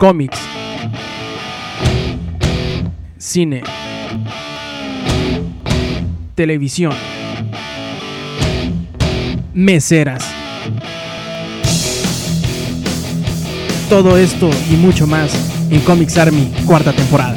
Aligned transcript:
cómics, 0.00 0.38
cine, 3.18 3.62
televisión, 6.34 6.94
meseras. 9.52 10.24
Todo 13.90 14.16
esto 14.16 14.48
y 14.70 14.76
mucho 14.76 15.06
más 15.06 15.34
en 15.70 15.80
Comics 15.80 16.16
Army, 16.16 16.50
cuarta 16.64 16.94
temporada. 16.94 17.36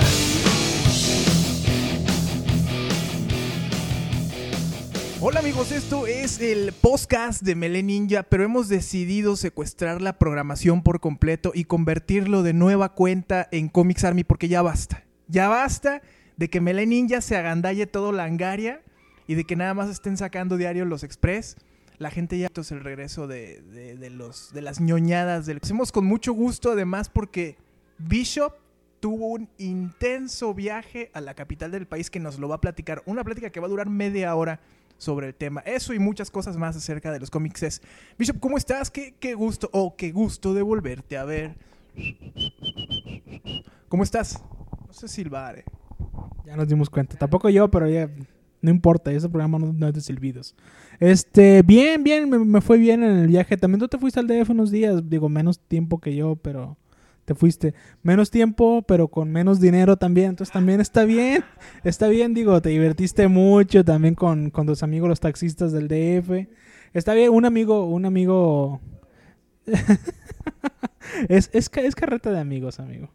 De 7.14 7.54
Mele 7.54 7.84
Ninja, 7.84 8.24
pero 8.24 8.44
hemos 8.44 8.70
decidido 8.70 9.36
secuestrar 9.36 10.02
la 10.02 10.18
programación 10.18 10.82
por 10.82 11.00
completo 11.00 11.52
y 11.54 11.66
convertirlo 11.66 12.42
de 12.42 12.54
nueva 12.54 12.90
cuenta 12.96 13.48
en 13.52 13.70
Comics 13.70 14.04
Army 14.04 14.24
porque 14.24 14.48
ya 14.48 14.64
basta. 14.64 15.04
Ya 15.28 15.48
basta 15.48 16.02
de 16.38 16.50
que 16.50 16.60
Mele 16.60 16.88
Ninja 16.88 17.22
se 17.22 17.38
agandalle 17.38 17.86
todo 17.86 18.12
la 18.14 18.24
angaria 18.24 18.82
y 19.28 19.36
de 19.36 19.44
que 19.44 19.56
nada 19.56 19.76
más 19.76 19.92
estén 19.92 20.18
sacando 20.18 20.58
diario 20.58 20.86
los 20.86 21.04
express. 21.04 21.56
La 22.00 22.10
gente 22.10 22.40
ya 22.40 22.48
es 22.52 22.72
el 22.72 22.80
regreso 22.80 23.28
de, 23.28 23.62
de- 23.62 24.10
los, 24.10 24.52
de 24.52 24.64
las 24.64 24.82
ñoñadas. 24.82 25.46
Del... 25.46 25.60
Hacemos 25.62 25.92
con 25.92 26.06
mucho 26.06 26.34
gusto 26.34 26.72
además 26.72 27.10
porque 27.10 27.58
Bishop 28.00 28.56
tuvo 29.00 29.28
un 29.28 29.50
intenso 29.60 30.56
viaje 30.56 31.12
a 31.14 31.22
la 31.22 31.36
capital 31.36 31.70
del 31.70 31.86
país 31.86 32.10
que 32.10 32.20
nos 32.20 32.40
lo 32.40 32.48
va 32.50 32.56
a 32.56 32.62
platicar. 32.62 33.04
Una 33.06 33.24
plática 33.24 33.52
que 33.52 33.60
va 33.60 33.68
a 33.68 33.70
durar 33.70 33.88
media 33.88 34.34
hora 34.34 34.62
sobre 35.04 35.28
el 35.28 35.36
tema. 35.36 35.62
Eso 35.62 35.94
y 35.94 36.00
muchas 36.00 36.32
cosas 36.32 36.58
más 36.58 36.76
acerca 36.76 37.12
de 37.12 37.20
los 37.20 37.30
cómics 37.30 37.64
es. 37.64 37.82
Bishop, 38.18 38.40
¿cómo 38.40 38.58
estás? 38.58 38.90
Qué, 38.90 39.16
qué 39.20 39.36
gusto, 39.36 39.70
oh, 39.74 39.96
qué 39.96 40.12
gusto 40.12 40.54
de 40.54 40.62
volverte 40.62 41.18
a 41.18 41.26
ver. 41.26 41.56
¿Cómo 43.90 44.04
estás? 44.04 44.44
No 44.88 44.94
sé 44.94 45.08
silbar, 45.08 45.60
eh. 45.60 45.66
Ya 46.46 46.56
nos 46.56 46.68
dimos 46.68 46.90
cuenta. 46.90 47.18
Tampoco 47.18 47.50
yo, 47.50 47.70
pero 47.70 47.88
ya 47.88 48.10
no 48.62 48.72
importa. 48.72 49.12
Ese 49.12 49.30
programa 49.30 49.60
no, 49.60 49.88
es 49.88 49.94
de 49.94 50.02
silbidos. 50.02 50.56
Este, 51.00 51.62
bien, 51.62 52.04
bien, 52.04 52.30
me, 52.30 52.40
me 52.40 52.62
fue 52.62 52.78
bien 52.78 53.04
en 53.04 53.18
el 53.18 53.28
viaje. 53.28 53.58
También 53.58 53.80
tú 53.80 53.88
te 53.88 53.98
fuiste 53.98 54.20
al 54.20 54.28
DF 54.28 54.50
unos 54.50 54.72
días. 54.72 55.10
Digo, 55.10 55.30
menos 55.30 55.60
tiempo 55.60 56.00
que 56.00 56.16
yo, 56.16 56.36
pero 56.36 56.78
te 57.26 57.36
fuiste. 57.36 57.74
Menos 58.02 58.30
tiempo, 58.32 58.84
pero 58.88 59.08
con 59.08 59.32
menos 59.32 59.60
dinero 59.60 59.98
también. 59.98 60.32
Entonces 60.32 60.54
también 60.54 60.82
está 60.82 61.06
bien. 61.06 61.44
Está 61.84 62.08
bien, 62.08 62.34
digo, 62.34 62.62
te 62.62 62.70
divertiste 62.70 63.28
mucho 63.28 63.84
también 63.86 64.16
con, 64.16 64.50
con 64.50 64.66
tus 64.68 64.84
amigos 64.84 65.10
los 65.10 65.20
taxistas 65.20 65.72
del 65.72 65.88
DF. 65.88 66.48
Está 66.94 67.14
bien, 67.14 67.32
un 67.32 67.46
amigo, 67.46 67.86
un 67.86 68.06
amigo. 68.06 68.82
es, 71.30 71.50
es, 71.54 71.72
es 71.74 71.96
carreta 71.96 72.32
de 72.32 72.40
amigos, 72.40 72.80
amigo. 72.80 73.10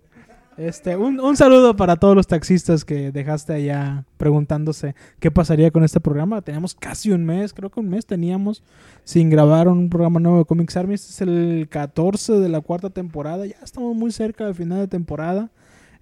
Este, 0.59 0.97
un, 0.97 1.21
un 1.21 1.37
saludo 1.37 1.77
para 1.77 1.95
todos 1.95 2.17
los 2.17 2.27
taxistas 2.27 2.85
que 2.85 3.13
dejaste 3.13 3.53
allá 3.53 4.05
preguntándose 4.17 4.97
qué 5.21 5.31
pasaría 5.31 5.71
con 5.71 5.85
este 5.85 6.01
programa. 6.01 6.43
Teníamos 6.43 6.75
casi 6.75 7.13
un 7.13 7.25
mes, 7.25 7.55
creo 7.55 7.71
que 7.71 7.79
un 7.79 7.89
mes 7.89 8.07
teníamos 8.07 8.65
sin 9.05 9.31
grabar 9.31 9.69
un 9.69 9.89
programa 9.89 10.19
nuevo 10.19 10.39
de 10.39 10.45
Comics 10.47 10.77
Army. 10.77 10.95
Este 10.95 11.13
es 11.13 11.21
el 11.21 11.69
14 11.71 12.41
de 12.41 12.49
la 12.49 12.61
cuarta 12.61 12.91
temporada. 12.91 13.47
Ya 13.47 13.55
estamos 13.63 13.95
muy 13.95 14.11
cerca 14.11 14.47
del 14.47 14.57
final 14.57 14.81
de 14.81 14.89
temporada. 14.89 15.49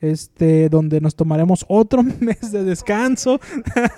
Este, 0.00 0.70
donde 0.70 1.02
nos 1.02 1.14
tomaremos 1.16 1.66
otro 1.68 2.02
mes 2.20 2.50
de 2.50 2.64
descanso. 2.64 3.38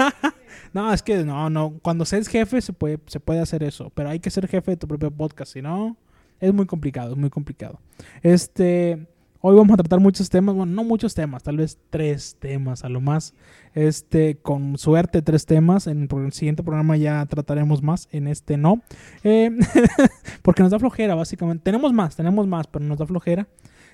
no, 0.73 0.93
es 0.93 1.05
que 1.05 1.23
no, 1.23 1.51
no. 1.51 1.75
Cuando 1.83 2.05
seas 2.05 2.27
jefe 2.27 2.61
se 2.63 2.73
puede, 2.73 2.99
se 3.07 3.21
puede 3.21 3.39
hacer 3.39 3.63
eso. 3.63 3.93
Pero 3.95 4.09
hay 4.09 4.19
que 4.19 4.31
ser 4.31 4.49
jefe 4.49 4.73
de 4.73 4.77
tu 4.77 4.89
propio 4.89 5.13
podcast. 5.13 5.53
Si 5.53 5.63
no, 5.63 5.97
es 6.41 6.53
muy 6.53 6.67
complicado, 6.67 7.13
es 7.13 7.17
muy 7.17 7.31
complicado. 7.31 7.79
Este. 8.23 9.07
Hoy 9.41 9.55
vamos 9.55 9.75
a 9.75 9.77
tratar 9.77 10.01
muchos 10.01 10.31
temas, 10.31 10.57
bueno, 10.57 10.73
no 10.73 10.83
muchos 10.83 11.15
temas, 11.15 11.45
tal 11.45 11.59
vez 11.59 11.79
tres 11.91 12.37
temas 12.41 12.83
a 12.83 12.89
lo 12.89 13.01
más. 13.01 13.35
Este, 13.73 14.37
con 14.37 14.77
suerte, 14.79 15.23
tres 15.23 15.47
temas. 15.47 15.87
En 15.87 16.09
el, 16.11 16.33
siguiente 16.33 16.65
programa 16.65 16.97
ya 16.97 17.25
trataremos 17.27 17.81
más, 17.81 18.09
en 18.11 18.27
este 18.27 18.57
no. 18.57 18.83
Eh, 19.23 19.57
porque 20.43 20.65
nos 20.65 20.73
da 20.73 20.81
flojera, 20.81 21.15
básicamente. 21.15 21.63
Tenemos 21.63 21.93
más, 21.93 22.17
tenemos 22.17 22.49
más, 22.49 22.67
pero 22.67 22.85
nos 22.85 22.99
da 22.99 23.07
flojera. 23.07 23.47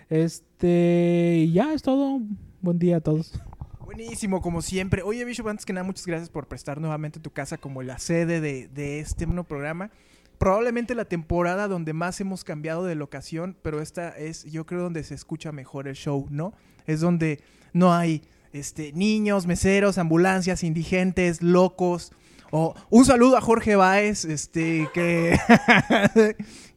Este, 0.09 1.51
ya 1.53 1.75
es 1.75 1.83
todo. 1.83 2.23
Buen 2.63 2.79
día 2.79 2.97
a 2.97 3.01
todos. 3.01 3.39
Buenísimo, 3.85 4.41
como 4.41 4.63
siempre. 4.63 5.03
Oye, 5.03 5.27
Bishop, 5.27 5.49
antes 5.49 5.67
que 5.67 5.75
nada, 5.75 5.85
muchas 5.85 6.07
gracias 6.07 6.31
por 6.31 6.49
prestar 6.49 6.81
nuevamente 6.81 7.21
tu 7.21 7.31
casa 7.31 7.59
como 7.59 7.83
la 7.83 7.99
sede 7.99 8.41
de, 8.41 8.69
de 8.69 9.01
este 9.01 9.27
nuevo 9.27 9.45
programa. 9.45 9.91
Probablemente 10.39 10.95
la 10.95 11.05
temporada 11.05 11.69
donde 11.69 11.93
más 11.93 12.21
hemos 12.21 12.45
cambiado 12.45 12.85
de 12.85 12.95
locación, 12.95 13.57
pero 13.63 13.81
esta 13.81 14.11
es, 14.11 14.45
yo 14.45 14.67
creo, 14.67 14.83
donde 14.83 15.05
se 15.05 15.15
escucha 15.15 15.53
mejor 15.53 15.89
el 15.89 15.95
show, 15.95 16.27
¿no? 16.31 16.55
Es 16.87 17.01
donde 17.01 17.41
no 17.73 17.95
hay 17.95 18.23
este, 18.53 18.93
niños, 18.93 19.47
meseros, 19.47 19.99
ambulancias, 19.99 20.63
indigentes, 20.63 21.43
locos. 21.43 22.13
O 22.57 22.73
un 22.89 23.05
saludo 23.05 23.37
a 23.37 23.41
Jorge 23.41 23.75
Báez, 23.75 24.25
este, 24.25 24.89
que, 24.95 25.37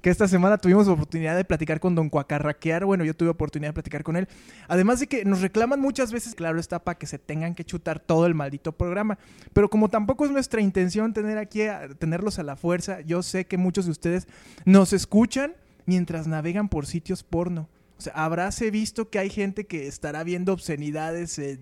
esta 0.01 0.27
semana 0.27 0.57
tuvimos 0.57 0.87
oportunidad 0.87 1.35
de 1.37 1.45
platicar 1.45 1.79
con 1.79 1.93
Don 1.93 2.09
Cuacarraquear. 2.09 2.83
Bueno, 2.83 3.03
yo 3.03 3.13
tuve 3.13 3.29
oportunidad 3.29 3.69
de 3.69 3.73
platicar 3.73 4.01
con 4.01 4.15
él. 4.15 4.27
Además 4.67 4.99
de 4.99 5.05
que 5.05 5.23
nos 5.23 5.41
reclaman 5.41 5.79
muchas 5.79 6.11
veces, 6.11 6.33
claro 6.33 6.59
está, 6.59 6.83
para 6.83 6.97
que 6.97 7.05
se 7.05 7.19
tengan 7.19 7.53
que 7.53 7.63
chutar 7.63 7.99
todo 7.99 8.25
el 8.25 8.33
maldito 8.33 8.71
programa. 8.71 9.19
Pero 9.53 9.69
como 9.69 9.87
tampoco 9.87 10.25
es 10.25 10.31
nuestra 10.31 10.61
intención 10.61 11.13
tener 11.13 11.37
aquí 11.37 11.61
a- 11.61 11.89
tenerlos 11.89 12.39
a 12.39 12.43
la 12.43 12.55
fuerza, 12.55 13.01
yo 13.01 13.21
sé 13.21 13.45
que 13.45 13.57
muchos 13.57 13.85
de 13.85 13.91
ustedes 13.91 14.27
nos 14.65 14.93
escuchan 14.93 15.53
mientras 15.85 16.25
navegan 16.25 16.69
por 16.69 16.87
sitios 16.87 17.21
porno. 17.21 17.69
O 17.99 18.01
sea, 18.01 18.13
habráse 18.13 18.71
visto 18.71 19.11
que 19.11 19.19
hay 19.19 19.29
gente 19.29 19.67
que 19.67 19.85
estará 19.87 20.23
viendo 20.23 20.53
obscenidades 20.53 21.37
eh, 21.37 21.59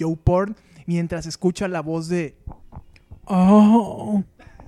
Joe 0.00 0.16
Porn 0.16 0.56
mientras 0.86 1.26
escucha 1.26 1.68
la 1.68 1.82
voz 1.82 2.08
de, 2.08 2.34
Oh, 3.28 4.24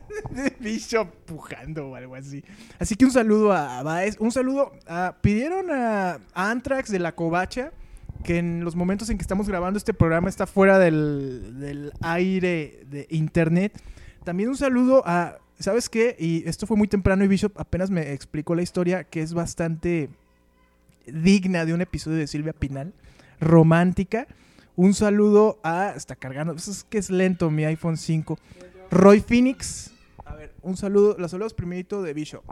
Bishop 0.60 1.08
pujando 1.24 1.88
o 1.88 1.94
algo 1.94 2.14
así. 2.14 2.44
Así 2.78 2.94
que 2.94 3.04
un 3.04 3.10
saludo 3.10 3.52
a 3.52 3.82
Baez, 3.82 4.16
un 4.18 4.30
saludo 4.30 4.72
a... 4.86 5.16
Pidieron 5.20 5.70
a, 5.70 6.18
a 6.34 6.50
Anthrax 6.50 6.90
de 6.90 6.98
la 6.98 7.12
Covacha, 7.12 7.72
que 8.22 8.38
en 8.38 8.62
los 8.64 8.76
momentos 8.76 9.08
en 9.08 9.16
que 9.16 9.22
estamos 9.22 9.48
grabando 9.48 9.78
este 9.78 9.94
programa 9.94 10.28
está 10.28 10.46
fuera 10.46 10.78
del, 10.78 11.58
del 11.58 11.92
aire 12.02 12.84
de 12.90 13.06
internet. 13.10 13.80
También 14.24 14.48
un 14.48 14.56
saludo 14.56 15.02
a... 15.06 15.38
¿Sabes 15.58 15.90
qué? 15.90 16.16
Y 16.18 16.48
esto 16.48 16.66
fue 16.66 16.76
muy 16.76 16.88
temprano 16.88 17.22
y 17.24 17.28
Bishop 17.28 17.52
apenas 17.58 17.90
me 17.90 18.12
explicó 18.12 18.54
la 18.54 18.62
historia 18.62 19.04
que 19.04 19.20
es 19.20 19.34
bastante 19.34 20.08
digna 21.06 21.64
de 21.64 21.74
un 21.74 21.80
episodio 21.80 22.16
de 22.16 22.26
Silvia 22.26 22.54
Pinal, 22.54 22.94
romántica. 23.40 24.26
Un 24.80 24.94
saludo 24.94 25.60
a... 25.62 25.92
Está 25.94 26.16
cargando, 26.16 26.54
es 26.54 26.86
que 26.88 26.96
es 26.96 27.10
lento 27.10 27.50
mi 27.50 27.66
iPhone 27.66 27.98
5. 27.98 28.38
Roy 28.90 29.20
Phoenix. 29.20 29.90
A 30.24 30.34
ver, 30.34 30.54
un 30.62 30.74
saludo, 30.74 31.16
los 31.18 31.32
saludos 31.32 31.52
primerito 31.52 32.00
de 32.00 32.14
Bishop. 32.14 32.42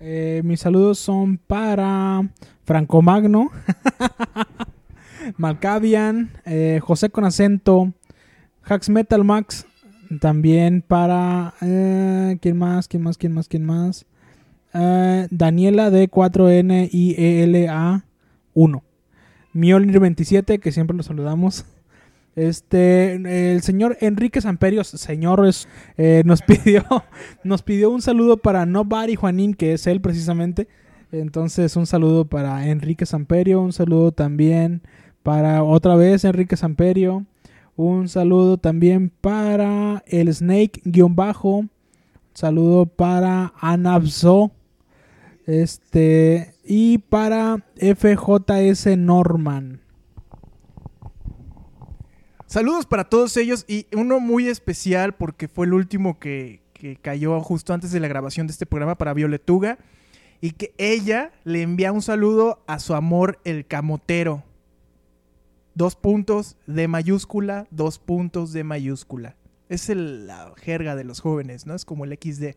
Eh, 0.00 0.40
mis 0.42 0.60
saludos 0.60 0.98
son 0.98 1.36
para 1.36 2.26
Franco 2.64 3.02
Magno, 3.02 3.50
Malcavian, 5.36 6.30
eh, 6.46 6.80
José 6.82 7.10
con 7.10 7.26
acento, 7.26 7.92
Hax 8.62 8.88
Metal 8.88 9.22
Max, 9.22 9.66
también 10.22 10.80
para 10.80 11.52
eh, 11.60 12.38
quién 12.40 12.56
más, 12.56 12.88
quién 12.88 13.02
más, 13.02 13.18
quién 13.18 13.34
más, 13.34 13.48
quién 13.48 13.66
más, 13.66 14.06
Daniela 14.72 15.90
de 15.90 16.10
4N 16.10 16.88
I 16.90 17.14
E 17.18 17.42
L 17.42 17.68
A 17.68 18.06
1, 18.54 18.82
Mjolnir 19.58 19.98
27 19.98 20.58
que 20.58 20.72
siempre 20.72 20.96
lo 20.96 21.02
saludamos. 21.02 21.66
Este, 22.36 23.14
el 23.52 23.62
señor 23.62 23.96
Enrique 24.00 24.40
Samperios, 24.40 24.86
señores, 24.86 25.66
eh, 25.96 26.22
nos 26.24 26.42
pidió 26.46 26.84
nos 27.42 27.62
pidió 27.62 27.90
un 27.90 28.00
saludo 28.00 28.36
para 28.36 28.64
Nobody 28.64 29.16
Juanín, 29.16 29.54
que 29.54 29.72
es 29.72 29.86
él 29.88 30.00
precisamente. 30.00 30.68
Entonces, 31.10 31.74
un 31.74 31.86
saludo 31.86 32.26
para 32.26 32.68
Enrique 32.68 33.06
Samperio, 33.06 33.60
un 33.60 33.72
saludo 33.72 34.12
también 34.12 34.82
para 35.24 35.64
otra 35.64 35.96
vez 35.96 36.24
Enrique 36.24 36.56
Samperio, 36.56 37.24
un 37.74 38.08
saludo 38.08 38.58
también 38.58 39.10
para 39.20 40.04
el 40.06 40.32
Snake-bajo, 40.32 41.64
saludo 42.34 42.86
para 42.86 43.52
Anabzo, 43.60 44.52
este, 45.48 46.52
y 46.62 46.98
para 46.98 47.64
FJS 47.76 48.98
Norman. 48.98 49.80
Saludos 52.46 52.84
para 52.84 53.04
todos 53.08 53.34
ellos 53.38 53.64
y 53.66 53.86
uno 53.94 54.20
muy 54.20 54.46
especial 54.48 55.14
porque 55.14 55.48
fue 55.48 55.64
el 55.64 55.72
último 55.72 56.18
que, 56.18 56.60
que 56.74 56.96
cayó 56.96 57.40
justo 57.40 57.72
antes 57.72 57.92
de 57.92 58.00
la 58.00 58.08
grabación 58.08 58.46
de 58.46 58.52
este 58.52 58.66
programa 58.66 58.98
para 58.98 59.14
Violetuga 59.14 59.78
y 60.42 60.50
que 60.50 60.74
ella 60.76 61.32
le 61.44 61.62
envía 61.62 61.92
un 61.92 62.02
saludo 62.02 62.62
a 62.66 62.78
su 62.78 62.94
amor 62.94 63.40
el 63.44 63.66
camotero. 63.66 64.44
Dos 65.74 65.96
puntos 65.96 66.58
de 66.66 66.88
mayúscula, 66.88 67.66
dos 67.70 67.98
puntos 67.98 68.52
de 68.52 68.64
mayúscula. 68.64 69.36
Es 69.70 69.88
la 69.88 70.52
jerga 70.58 70.94
de 70.94 71.04
los 71.04 71.20
jóvenes, 71.20 71.64
¿no? 71.64 71.74
Es 71.74 71.86
como 71.86 72.04
el 72.04 72.12
XD. 72.12 72.54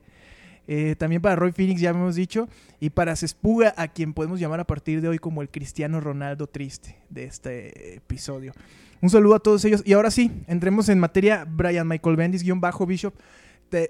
Eh, 0.73 0.95
también 0.95 1.21
para 1.21 1.35
Roy 1.35 1.51
Phoenix, 1.51 1.81
ya 1.81 1.89
hemos 1.89 2.15
dicho, 2.15 2.47
y 2.79 2.91
para 2.91 3.17
Cespuga, 3.17 3.73
a 3.75 3.89
quien 3.89 4.13
podemos 4.13 4.39
llamar 4.39 4.61
a 4.61 4.63
partir 4.63 5.01
de 5.01 5.09
hoy 5.09 5.19
como 5.19 5.41
el 5.41 5.49
Cristiano 5.49 5.99
Ronaldo 5.99 6.47
triste 6.47 6.95
de 7.09 7.25
este 7.25 7.97
episodio. 7.97 8.53
Un 9.01 9.09
saludo 9.09 9.35
a 9.35 9.39
todos 9.39 9.65
ellos. 9.65 9.83
Y 9.83 9.91
ahora 9.91 10.11
sí, 10.11 10.31
entremos 10.47 10.87
en 10.87 10.97
materia. 10.97 11.45
Brian 11.45 11.89
Michael 11.89 12.15
Bendis, 12.15 12.43
guion 12.43 12.61
bajo 12.61 12.85
Bishop. 12.85 13.13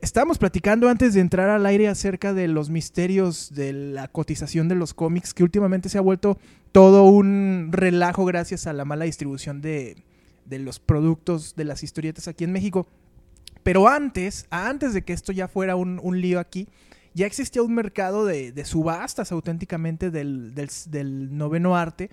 estábamos 0.01 0.39
platicando 0.39 0.89
antes 0.89 1.13
de 1.13 1.22
entrar 1.22 1.51
al 1.51 1.68
aire 1.68 1.88
acerca 1.88 2.33
de 2.33 2.48
los 2.48 2.72
misterios 2.72 3.54
de 3.54 3.74
la 3.74 4.07
cotización 4.07 4.68
de 4.68 4.74
los 4.74 4.95
cómics, 4.95 5.36
que 5.36 5.44
últimamente 5.44 5.88
se 5.88 6.00
ha 6.00 6.01
vuelto 6.01 6.39
todo 6.72 7.04
un 7.04 7.69
relajo 7.72 8.25
gracias 8.25 8.66
a 8.66 8.74
la 8.74 8.86
mala 8.86 9.06
distribución 9.06 9.62
de, 9.62 9.98
de 10.45 10.57
los 10.57 10.80
productos 10.80 11.56
de 11.56 11.66
las 11.66 11.84
historietas 11.84 12.27
aquí 12.27 12.44
en 12.44 12.54
México. 12.54 12.88
Pero 13.63 13.88
antes, 13.88 14.46
antes 14.50 14.94
de 14.94 15.04
que 15.04 15.13
esto 15.13 15.31
ya 15.31 15.48
fuera 15.48 15.75
un, 15.75 16.22
lío 16.22 16.40
aquí, 16.40 16.68
ya 17.13 17.25
existía 17.25 17.62
un 17.62 17.75
mercado 17.75 18.25
de, 18.25 18.66
subastas 18.66 19.31
auténticamente 19.31 20.10
del, 20.12 20.56
del, 20.56 20.69
del, 20.88 21.38
noveno 21.38 21.75
arte 21.75 22.10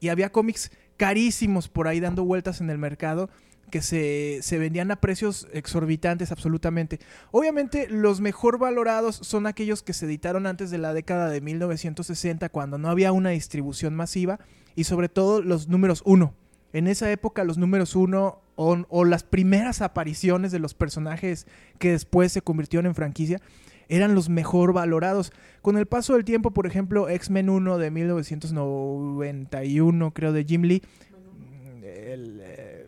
y 0.00 0.08
había 0.08 0.30
cómics 0.30 0.70
carísimos 0.96 1.68
por 1.68 1.88
ahí 1.88 2.00
dando 2.00 2.24
vueltas 2.24 2.60
en 2.60 2.70
el 2.70 2.78
mercado 2.78 3.28
que 3.70 3.82
se, 3.82 4.38
se, 4.42 4.58
vendían 4.58 4.90
a 4.90 5.00
precios 5.00 5.48
exorbitantes 5.52 6.30
absolutamente. 6.30 7.00
Obviamente 7.32 7.88
los 7.88 8.20
mejor 8.20 8.58
valorados 8.58 9.16
son 9.16 9.46
aquellos 9.46 9.82
que 9.82 9.94
se 9.94 10.06
editaron 10.06 10.46
antes 10.46 10.70
de 10.70 10.78
la 10.78 10.92
década 10.92 11.28
de 11.28 11.40
1960 11.40 12.48
cuando 12.50 12.78
no 12.78 12.88
había 12.88 13.10
una 13.10 13.30
distribución 13.30 13.96
masiva 13.96 14.38
y 14.76 14.84
sobre 14.84 15.08
todo 15.08 15.42
los 15.42 15.68
números 15.68 16.02
uno. 16.04 16.34
En 16.72 16.86
esa 16.86 17.10
época 17.10 17.42
los 17.42 17.58
números 17.58 17.96
uno 17.96 18.43
o, 18.56 18.84
o, 18.88 19.04
las 19.04 19.22
primeras 19.22 19.82
apariciones 19.82 20.52
de 20.52 20.58
los 20.58 20.74
personajes 20.74 21.46
que 21.78 21.92
después 21.92 22.32
se 22.32 22.42
convirtieron 22.42 22.86
en 22.86 22.94
franquicia 22.94 23.40
eran 23.88 24.14
los 24.14 24.28
mejor 24.28 24.72
valorados. 24.72 25.32
Con 25.62 25.76
el 25.78 25.86
paso 25.86 26.14
del 26.14 26.24
tiempo, 26.24 26.52
por 26.52 26.66
ejemplo, 26.66 27.08
X-Men 27.08 27.50
1 27.50 27.78
de 27.78 27.90
1991, 27.90 30.12
creo, 30.12 30.32
de 30.32 30.44
Jim 30.44 30.62
Lee. 30.62 30.82
Eh, 31.82 32.86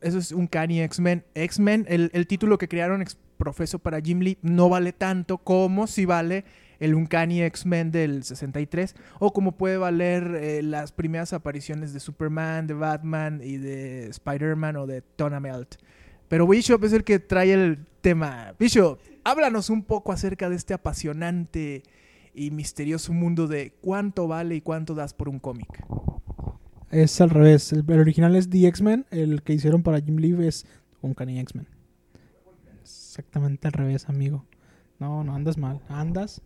eso 0.00 0.18
es 0.18 0.30
un 0.32 0.46
Kanye 0.46 0.84
X-Men. 0.84 1.24
X-Men, 1.34 1.86
el, 1.88 2.10
el, 2.12 2.26
título 2.26 2.58
que 2.58 2.68
crearon 2.68 3.02
profeso 3.36 3.78
para 3.78 4.00
Jim 4.00 4.20
Lee, 4.20 4.38
no 4.42 4.68
vale 4.68 4.92
tanto 4.92 5.38
como 5.38 5.86
si 5.86 6.04
vale 6.04 6.44
el 6.80 6.94
Uncanny 6.94 7.42
X-Men 7.42 7.90
del 7.90 8.22
63, 8.22 8.94
o 9.18 9.32
como 9.32 9.52
puede 9.52 9.76
valer 9.76 10.36
eh, 10.36 10.62
las 10.62 10.92
primeras 10.92 11.32
apariciones 11.32 11.92
de 11.92 12.00
Superman, 12.00 12.66
de 12.66 12.74
Batman 12.74 13.40
y 13.42 13.56
de 13.56 14.08
Spider-Man 14.08 14.76
o 14.76 14.86
de 14.86 15.02
Tonamelt. 15.02 15.76
Pero 16.28 16.46
Bishop 16.46 16.84
es 16.84 16.92
el 16.92 17.04
que 17.04 17.18
trae 17.18 17.52
el 17.52 17.86
tema. 18.00 18.54
Bishop, 18.58 18.98
háblanos 19.24 19.70
un 19.70 19.82
poco 19.82 20.12
acerca 20.12 20.48
de 20.48 20.56
este 20.56 20.74
apasionante 20.74 21.82
y 22.34 22.50
misterioso 22.50 23.12
mundo 23.12 23.48
de 23.48 23.72
cuánto 23.80 24.28
vale 24.28 24.54
y 24.54 24.60
cuánto 24.60 24.94
das 24.94 25.14
por 25.14 25.28
un 25.28 25.38
cómic. 25.38 25.84
Es 26.90 27.20
al 27.20 27.30
revés. 27.30 27.72
El, 27.72 27.84
el 27.88 28.00
original 28.00 28.36
es 28.36 28.48
The 28.48 28.68
X-Men. 28.68 29.06
El 29.10 29.42
que 29.42 29.54
hicieron 29.54 29.82
para 29.82 30.00
Jim 30.00 30.16
Lee 30.16 30.46
es 30.46 30.66
Uncanny 31.00 31.40
X-Men. 31.40 31.66
Exactamente 32.82 33.66
al 33.66 33.72
revés, 33.72 34.08
amigo. 34.08 34.44
No, 34.98 35.24
no 35.24 35.34
andas 35.34 35.56
mal. 35.58 35.80
Andas 35.88 36.42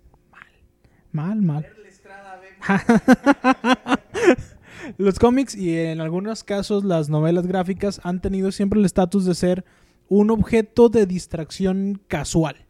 mal. 1.13 1.43
Mal. 1.43 1.67
Los 4.99 5.19
cómics 5.19 5.55
y 5.55 5.79
en 5.79 6.01
algunos 6.01 6.43
casos 6.45 6.85
las 6.85 7.09
novelas 7.09 7.47
gráficas 7.47 8.01
han 8.03 8.21
tenido 8.21 8.51
siempre 8.51 8.81
el 8.81 8.87
estatus 8.87 9.25
de 9.25 9.35
ser 9.35 9.65
un 10.09 10.31
objeto 10.31 10.89
de 10.89 11.07
distracción 11.07 12.01
casual. 12.09 12.67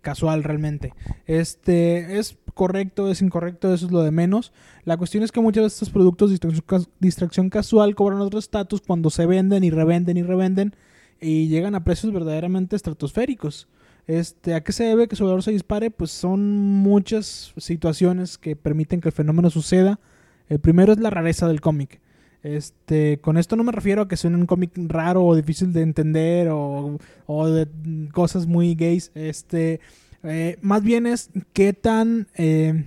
Casual 0.00 0.42
realmente. 0.42 0.92
Este 1.26 2.18
es 2.18 2.36
correcto, 2.54 3.10
es 3.10 3.22
incorrecto, 3.22 3.72
eso 3.72 3.86
es 3.86 3.92
lo 3.92 4.02
de 4.02 4.10
menos. 4.10 4.52
La 4.84 4.96
cuestión 4.96 5.22
es 5.22 5.30
que 5.30 5.40
muchos 5.40 5.62
de 5.62 5.68
estos 5.68 5.90
productos 5.90 6.30
de 6.30 6.34
distracción, 6.34 6.86
distracción 6.98 7.50
casual 7.50 7.94
cobran 7.94 8.20
otro 8.20 8.38
estatus 8.38 8.80
cuando 8.80 9.10
se 9.10 9.26
venden 9.26 9.62
y 9.62 9.70
revenden 9.70 10.16
y 10.16 10.22
revenden 10.22 10.74
y 11.20 11.46
llegan 11.48 11.76
a 11.76 11.84
precios 11.84 12.12
verdaderamente 12.12 12.74
estratosféricos. 12.74 13.68
Este, 14.06 14.54
¿A 14.54 14.62
qué 14.62 14.72
se 14.72 14.84
debe 14.84 15.08
que 15.08 15.16
su 15.16 15.24
valor 15.24 15.42
se 15.42 15.52
dispare? 15.52 15.90
Pues 15.90 16.10
son 16.10 16.58
muchas 16.58 17.52
situaciones 17.56 18.38
que 18.38 18.56
permiten 18.56 19.00
que 19.00 19.08
el 19.08 19.14
fenómeno 19.14 19.50
suceda. 19.50 20.00
El 20.48 20.58
primero 20.58 20.92
es 20.92 20.98
la 20.98 21.10
rareza 21.10 21.48
del 21.48 21.60
cómic. 21.60 22.00
Este, 22.42 23.18
con 23.20 23.38
esto 23.38 23.54
no 23.54 23.62
me 23.62 23.70
refiero 23.70 24.02
a 24.02 24.08
que 24.08 24.16
sea 24.16 24.30
un 24.30 24.46
cómic 24.46 24.72
raro 24.76 25.24
o 25.24 25.36
difícil 25.36 25.72
de 25.72 25.82
entender 25.82 26.48
o, 26.50 26.98
o 27.26 27.48
de 27.48 27.68
cosas 28.12 28.46
muy 28.46 28.74
gays. 28.74 29.12
Este, 29.14 29.80
eh, 30.24 30.58
más 30.60 30.82
bien 30.82 31.06
es 31.06 31.30
qué 31.52 31.72
tan 31.72 32.28
eh, 32.34 32.84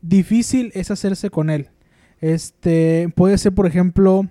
difícil 0.00 0.70
es 0.74 0.90
hacerse 0.90 1.30
con 1.30 1.50
él. 1.50 1.68
Este, 2.20 3.12
puede 3.16 3.38
ser, 3.38 3.52
por 3.52 3.66
ejemplo, 3.66 4.28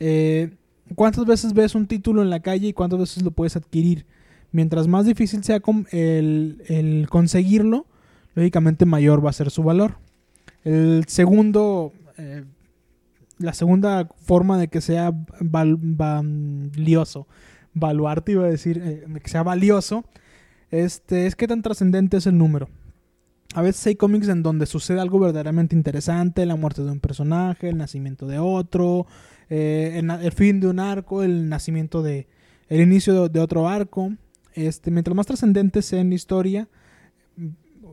eh, 0.00 0.50
cuántas 0.94 1.24
veces 1.24 1.54
ves 1.54 1.74
un 1.74 1.86
título 1.86 2.22
en 2.22 2.30
la 2.30 2.40
calle 2.40 2.68
y 2.68 2.72
cuántas 2.72 3.00
veces 3.00 3.22
lo 3.22 3.30
puedes 3.30 3.56
adquirir. 3.56 4.04
Mientras 4.52 4.86
más 4.86 5.06
difícil 5.06 5.42
sea 5.42 5.60
el, 5.90 7.06
conseguirlo, 7.10 7.86
lógicamente 8.34 8.84
mayor 8.84 9.24
va 9.24 9.30
a 9.30 9.34
ser 9.34 9.50
su 9.50 9.62
valor. 9.62 9.96
El 10.64 11.04
segundo 11.08 11.92
eh, 12.18 12.44
la 13.42 13.52
segunda 13.52 14.08
forma 14.16 14.58
de 14.58 14.68
que 14.68 14.80
sea 14.80 15.12
val, 15.40 15.76
valioso, 15.80 17.26
valuarte 17.74 18.32
iba 18.32 18.44
a 18.44 18.50
decir, 18.50 18.80
eh, 18.84 19.04
que 19.22 19.28
sea 19.28 19.42
valioso, 19.42 20.04
este, 20.70 21.26
es 21.26 21.36
que 21.36 21.48
tan 21.48 21.62
trascendente 21.62 22.16
es 22.16 22.26
el 22.26 22.38
número. 22.38 22.68
A 23.54 23.60
veces 23.60 23.86
hay 23.86 23.96
cómics 23.96 24.28
en 24.28 24.42
donde 24.42 24.64
sucede 24.64 25.00
algo 25.00 25.18
verdaderamente 25.18 25.76
interesante, 25.76 26.46
la 26.46 26.56
muerte 26.56 26.82
de 26.82 26.90
un 26.90 27.00
personaje, 27.00 27.68
el 27.68 27.76
nacimiento 27.76 28.26
de 28.26 28.38
otro, 28.38 29.06
eh, 29.50 29.98
el, 29.98 30.10
el, 30.10 30.32
fin 30.32 30.60
de 30.60 30.68
un 30.68 30.80
arco, 30.80 31.22
el 31.22 31.50
nacimiento 31.50 32.02
de, 32.02 32.28
el 32.68 32.80
inicio 32.80 33.28
de 33.28 33.40
otro 33.40 33.68
arco. 33.68 34.12
Este, 34.54 34.90
mientras 34.90 35.16
más 35.16 35.26
trascendente 35.26 35.82
sea 35.82 36.00
en 36.00 36.10
la 36.10 36.14
historia, 36.14 36.68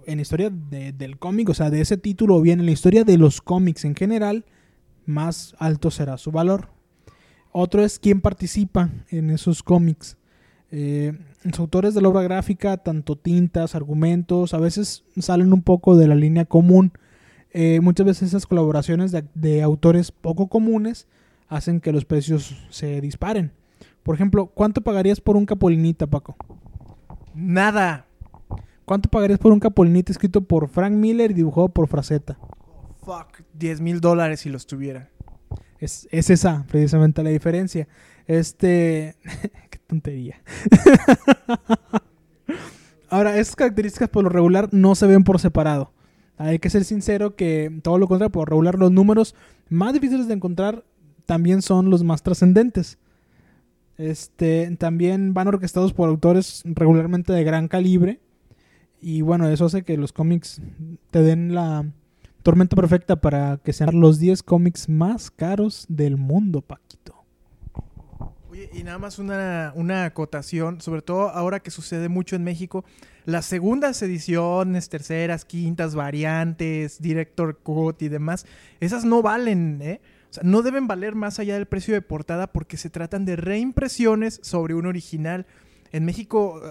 en 0.05 0.15
la 0.17 0.21
historia 0.21 0.49
de, 0.49 0.91
del 0.91 1.17
cómic, 1.17 1.49
o 1.49 1.53
sea, 1.53 1.69
de 1.69 1.81
ese 1.81 1.97
título, 1.97 2.35
o 2.35 2.41
bien 2.41 2.59
en 2.59 2.65
la 2.65 2.71
historia 2.71 3.03
de 3.03 3.17
los 3.17 3.41
cómics 3.41 3.85
en 3.85 3.95
general, 3.95 4.45
más 5.05 5.55
alto 5.59 5.91
será 5.91 6.17
su 6.17 6.31
valor. 6.31 6.69
Otro 7.51 7.83
es 7.83 7.99
quién 7.99 8.21
participa 8.21 8.89
en 9.09 9.29
esos 9.29 9.63
cómics. 9.63 10.17
Eh, 10.71 11.17
los 11.43 11.59
autores 11.59 11.93
de 11.93 12.01
la 12.01 12.09
obra 12.09 12.21
gráfica, 12.21 12.77
tanto 12.77 13.15
tintas, 13.15 13.73
argumentos, 13.75 14.53
a 14.53 14.59
veces 14.59 15.03
salen 15.17 15.51
un 15.51 15.63
poco 15.63 15.97
de 15.97 16.07
la 16.07 16.15
línea 16.15 16.45
común. 16.45 16.91
Eh, 17.51 17.79
muchas 17.81 18.05
veces 18.05 18.29
esas 18.29 18.45
colaboraciones 18.45 19.11
de, 19.11 19.61
autores 19.63 20.11
poco 20.11 20.47
comunes 20.47 21.07
hacen 21.47 21.81
que 21.81 21.91
los 21.91 22.05
precios 22.05 22.55
se 22.69 23.01
disparen. 23.01 23.51
Por 24.09 24.15
ejemplo, 24.15 24.47
¿cuánto 24.47 24.81
pagarías 24.81 25.21
por 25.21 25.37
un 25.37 25.45
Capolinita, 25.45 26.07
Paco? 26.07 26.35
Nada. 27.35 28.07
¿Cuánto 28.83 29.07
pagarías 29.07 29.37
por 29.37 29.51
un 29.51 29.59
Capolinita 29.59 30.11
escrito 30.11 30.41
por 30.41 30.67
Frank 30.67 30.93
Miller 30.93 31.29
y 31.29 31.35
dibujado 31.35 31.69
por 31.69 31.87
Fraceta? 31.87 32.35
fuck, 33.05 33.43
10 33.53 33.81
mil 33.81 34.01
dólares 34.01 34.39
si 34.39 34.49
los 34.49 34.65
tuviera. 34.65 35.11
Es, 35.77 36.07
es, 36.09 36.31
esa 36.31 36.65
precisamente 36.67 37.21
la 37.21 37.29
diferencia. 37.29 37.87
Este. 38.25 39.15
Qué 39.69 39.77
tontería. 39.85 40.41
Ahora, 43.11 43.37
esas 43.37 43.55
características 43.55 44.09
por 44.09 44.23
lo 44.23 44.31
regular 44.31 44.69
no 44.71 44.95
se 44.95 45.05
ven 45.05 45.23
por 45.23 45.39
separado. 45.39 45.93
Hay 46.39 46.57
que 46.57 46.71
ser 46.71 46.83
sincero 46.83 47.35
que 47.35 47.79
todo 47.83 47.99
lo 47.99 48.07
contrario, 48.07 48.31
por 48.31 48.49
regular 48.49 48.73
los 48.73 48.91
números 48.91 49.35
más 49.69 49.93
difíciles 49.93 50.27
de 50.27 50.33
encontrar 50.33 50.83
también 51.27 51.61
son 51.61 51.91
los 51.91 52.03
más 52.03 52.23
trascendentes. 52.23 52.97
Este, 53.99 54.75
también 54.77 55.35
van 55.35 55.47
orquestados 55.47 55.93
por 55.93 56.09
autores 56.09 56.63
regularmente 56.65 57.31
de 57.33 57.43
gran 57.43 57.67
calibre. 57.67 58.19
Y 58.99 59.21
bueno, 59.21 59.47
eso 59.47 59.65
hace 59.65 59.83
que 59.83 59.95
los 59.95 60.11
cómics 60.11 60.59
te 61.11 61.21
den 61.21 61.53
la, 61.53 61.85
Tormenta 62.41 62.75
perfecta 62.75 63.17
para 63.17 63.57
que 63.57 63.73
sean 63.73 63.99
los 63.99 64.17
10 64.17 64.43
cómics 64.43 64.87
más 64.87 65.29
caros 65.29 65.85
del 65.89 66.15
mundo, 66.15 66.61
Paquito. 66.61 67.15
Oye, 68.49 68.69
y 68.73 68.83
nada 68.83 68.97
más 68.97 69.19
una, 69.19 69.73
una 69.75 70.05
acotación, 70.05 70.79
sobre 70.79 71.01
todo 71.01 71.29
ahora 71.29 71.59
que 71.59 71.69
sucede 71.69 72.07
mucho 72.07 72.37
en 72.37 72.45
México, 72.45 72.85
las 73.25 73.45
segundas 73.45 74.01
ediciones, 74.01 74.87
terceras, 74.87 75.43
quintas, 75.43 75.95
variantes, 75.95 77.01
director 77.01 77.57
cut 77.61 78.01
y 78.01 78.07
demás, 78.07 78.45
esas 78.79 79.03
no 79.03 79.21
valen, 79.21 79.81
¿eh? 79.81 80.01
O 80.29 80.33
sea, 80.33 80.43
no 80.43 80.61
deben 80.61 80.87
valer 80.87 81.15
más 81.15 81.39
allá 81.39 81.55
del 81.55 81.65
precio 81.65 81.93
de 81.93 82.01
portada 82.01 82.47
porque 82.47 82.77
se 82.77 82.89
tratan 82.89 83.25
de 83.25 83.35
reimpresiones 83.35 84.39
sobre 84.43 84.75
un 84.75 84.85
original. 84.85 85.45
En 85.91 86.05
México... 86.05 86.61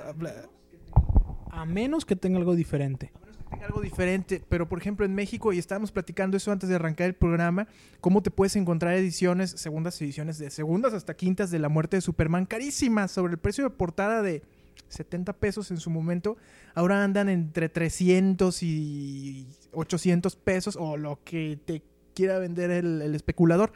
A 1.50 1.64
menos 1.64 2.04
que 2.04 2.14
tenga 2.14 2.38
algo 2.38 2.54
diferente 2.54 3.10
tenga 3.48 3.66
algo 3.66 3.80
diferente, 3.80 4.42
pero 4.48 4.68
por 4.68 4.78
ejemplo 4.78 5.04
en 5.06 5.14
México, 5.14 5.52
y 5.52 5.58
estábamos 5.58 5.92
platicando 5.92 6.36
eso 6.36 6.52
antes 6.52 6.68
de 6.68 6.74
arrancar 6.74 7.06
el 7.06 7.14
programa, 7.14 7.66
cómo 8.00 8.22
te 8.22 8.30
puedes 8.30 8.56
encontrar 8.56 8.94
ediciones, 8.94 9.50
segundas 9.50 10.00
ediciones, 10.02 10.38
de 10.38 10.50
segundas 10.50 10.92
hasta 10.92 11.14
quintas 11.14 11.50
de 11.50 11.58
la 11.58 11.68
muerte 11.68 11.96
de 11.96 12.00
Superman, 12.00 12.46
carísimas, 12.46 13.10
sobre 13.10 13.32
el 13.32 13.38
precio 13.38 13.64
de 13.64 13.70
portada 13.70 14.22
de 14.22 14.42
70 14.88 15.32
pesos 15.34 15.70
en 15.70 15.78
su 15.78 15.90
momento. 15.90 16.36
Ahora 16.74 17.02
andan 17.02 17.28
entre 17.28 17.68
300 17.68 18.62
y 18.62 19.46
800 19.72 20.36
pesos 20.36 20.76
o 20.76 20.96
lo 20.96 21.20
que 21.24 21.58
te 21.64 21.82
quiera 22.18 22.40
vender 22.40 22.72
el, 22.72 23.14
especulador. 23.14 23.70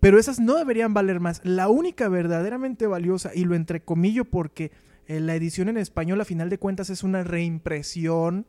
Pero 0.00 0.18
esas 0.18 0.40
no 0.40 0.56
deberían 0.56 0.92
valer 0.92 1.20
más. 1.20 1.40
La 1.44 1.68
única 1.68 2.08
verdaderamente 2.08 2.88
valiosa, 2.88 3.30
y 3.32 3.44
lo 3.44 3.54
entrecomillo 3.54 4.24
porque 4.24 4.72
eh, 5.06 5.20
la 5.20 5.36
edición 5.36 5.68
en 5.68 5.76
español 5.76 6.20
a 6.20 6.24
final 6.24 6.50
de 6.50 6.58
cuentas 6.58 6.90
es 6.90 7.04
una 7.04 7.22
reimpresión, 7.22 8.44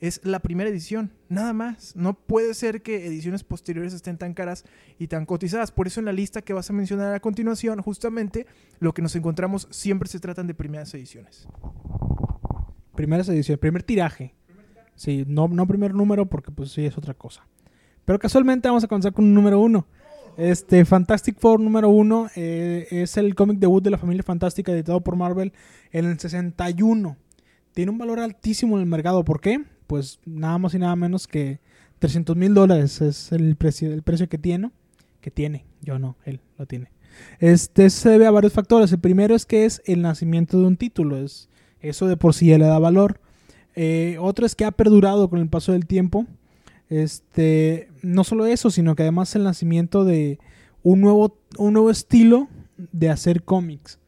es 0.00 0.20
la 0.22 0.40
primera 0.40 0.68
edición, 0.68 1.12
nada 1.30 1.54
más. 1.54 1.96
No 1.96 2.12
puede 2.12 2.52
ser 2.52 2.82
que 2.82 3.06
ediciones 3.06 3.42
posteriores 3.42 3.94
estén 3.94 4.18
tan 4.18 4.34
caras 4.34 4.64
y 4.98 5.08
tan 5.08 5.24
cotizadas. 5.24 5.72
Por 5.72 5.86
eso 5.86 6.00
en 6.00 6.06
la 6.06 6.12
lista 6.12 6.42
que 6.42 6.52
vas 6.52 6.68
a 6.68 6.74
mencionar 6.74 7.14
a 7.14 7.20
continuación, 7.20 7.80
justamente 7.80 8.46
lo 8.80 8.92
que 8.92 9.00
nos 9.00 9.16
encontramos 9.16 9.66
siempre 9.70 10.10
se 10.10 10.20
tratan 10.20 10.46
de 10.46 10.52
primeras 10.52 10.92
ediciones. 10.92 11.48
Primeras 12.94 13.30
ediciones, 13.30 13.60
primer 13.60 13.82
tiraje. 13.82 14.34
Sí, 14.94 15.24
no, 15.26 15.48
no 15.48 15.66
primer 15.66 15.94
número 15.94 16.26
porque 16.26 16.52
pues 16.52 16.70
sí 16.72 16.84
es 16.84 16.98
otra 16.98 17.14
cosa. 17.14 17.46
Pero 18.08 18.18
casualmente 18.18 18.66
vamos 18.66 18.82
a 18.82 18.88
comenzar 18.88 19.12
con 19.12 19.26
un 19.26 19.34
número 19.34 19.60
uno. 19.60 19.86
Este 20.38 20.82
Fantastic 20.86 21.38
Four 21.38 21.60
número 21.60 21.90
uno 21.90 22.30
eh, 22.36 22.86
es 22.90 23.18
el 23.18 23.34
cómic 23.34 23.58
debut 23.58 23.84
de 23.84 23.90
la 23.90 23.98
familia 23.98 24.22
fantástica 24.22 24.72
editado 24.72 25.02
por 25.02 25.14
Marvel 25.14 25.52
en 25.92 26.06
el 26.06 26.18
61. 26.18 27.18
Tiene 27.74 27.90
un 27.90 27.98
valor 27.98 28.18
altísimo 28.18 28.76
en 28.76 28.80
el 28.80 28.88
mercado. 28.88 29.26
¿Por 29.26 29.42
qué? 29.42 29.62
Pues 29.86 30.20
nada 30.24 30.56
más 30.56 30.72
y 30.72 30.78
nada 30.78 30.96
menos 30.96 31.26
que 31.26 31.60
300 31.98 32.34
mil 32.34 32.54
dólares 32.54 33.02
es 33.02 33.30
el 33.30 33.56
precio, 33.56 33.92
el 33.92 34.00
precio 34.00 34.26
que 34.26 34.38
tiene. 34.38 34.70
Que 35.20 35.30
tiene, 35.30 35.66
yo 35.82 35.98
no, 35.98 36.16
él 36.24 36.40
lo 36.56 36.64
tiene. 36.64 36.90
Este 37.40 37.90
se 37.90 38.08
debe 38.08 38.26
a 38.26 38.30
varios 38.30 38.54
factores. 38.54 38.90
El 38.90 39.00
primero 39.00 39.34
es 39.34 39.44
que 39.44 39.66
es 39.66 39.82
el 39.84 40.00
nacimiento 40.00 40.58
de 40.58 40.66
un 40.66 40.78
título. 40.78 41.18
Es, 41.18 41.50
eso 41.80 42.06
de 42.06 42.16
por 42.16 42.32
sí 42.32 42.46
le 42.46 42.64
da 42.64 42.78
valor. 42.78 43.20
Eh, 43.76 44.16
otro 44.18 44.46
es 44.46 44.54
que 44.54 44.64
ha 44.64 44.70
perdurado 44.70 45.28
con 45.28 45.40
el 45.40 45.48
paso 45.50 45.72
del 45.72 45.84
tiempo. 45.84 46.24
Este, 46.90 47.87
no 48.02 48.24
solo 48.24 48.46
eso, 48.46 48.70
sino 48.70 48.94
que 48.94 49.02
además 49.02 49.34
el 49.36 49.44
nacimiento 49.44 50.04
de 50.04 50.38
un 50.82 51.00
nuevo, 51.00 51.38
un 51.58 51.72
nuevo 51.72 51.90
estilo 51.90 52.48
de 52.76 53.10
hacer 53.10 53.42
cómics. 53.42 53.98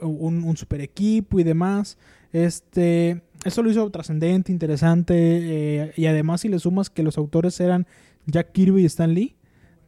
Un, 0.00 0.56
super 0.56 0.80
equipo 0.80 1.40
y 1.40 1.44
demás. 1.44 1.98
Este, 2.32 3.22
eso 3.44 3.62
lo 3.62 3.70
hizo 3.70 3.90
trascendente, 3.90 4.52
interesante. 4.52 5.14
eh, 5.16 5.92
y 5.96 6.06
además, 6.06 6.42
si 6.42 6.48
le 6.48 6.58
sumas 6.58 6.90
que 6.90 7.02
los 7.02 7.18
autores 7.18 7.58
eran 7.60 7.86
Jack 8.26 8.52
Kirby 8.52 8.82
y 8.82 8.86
Stan 8.86 9.12
Lee, 9.12 9.36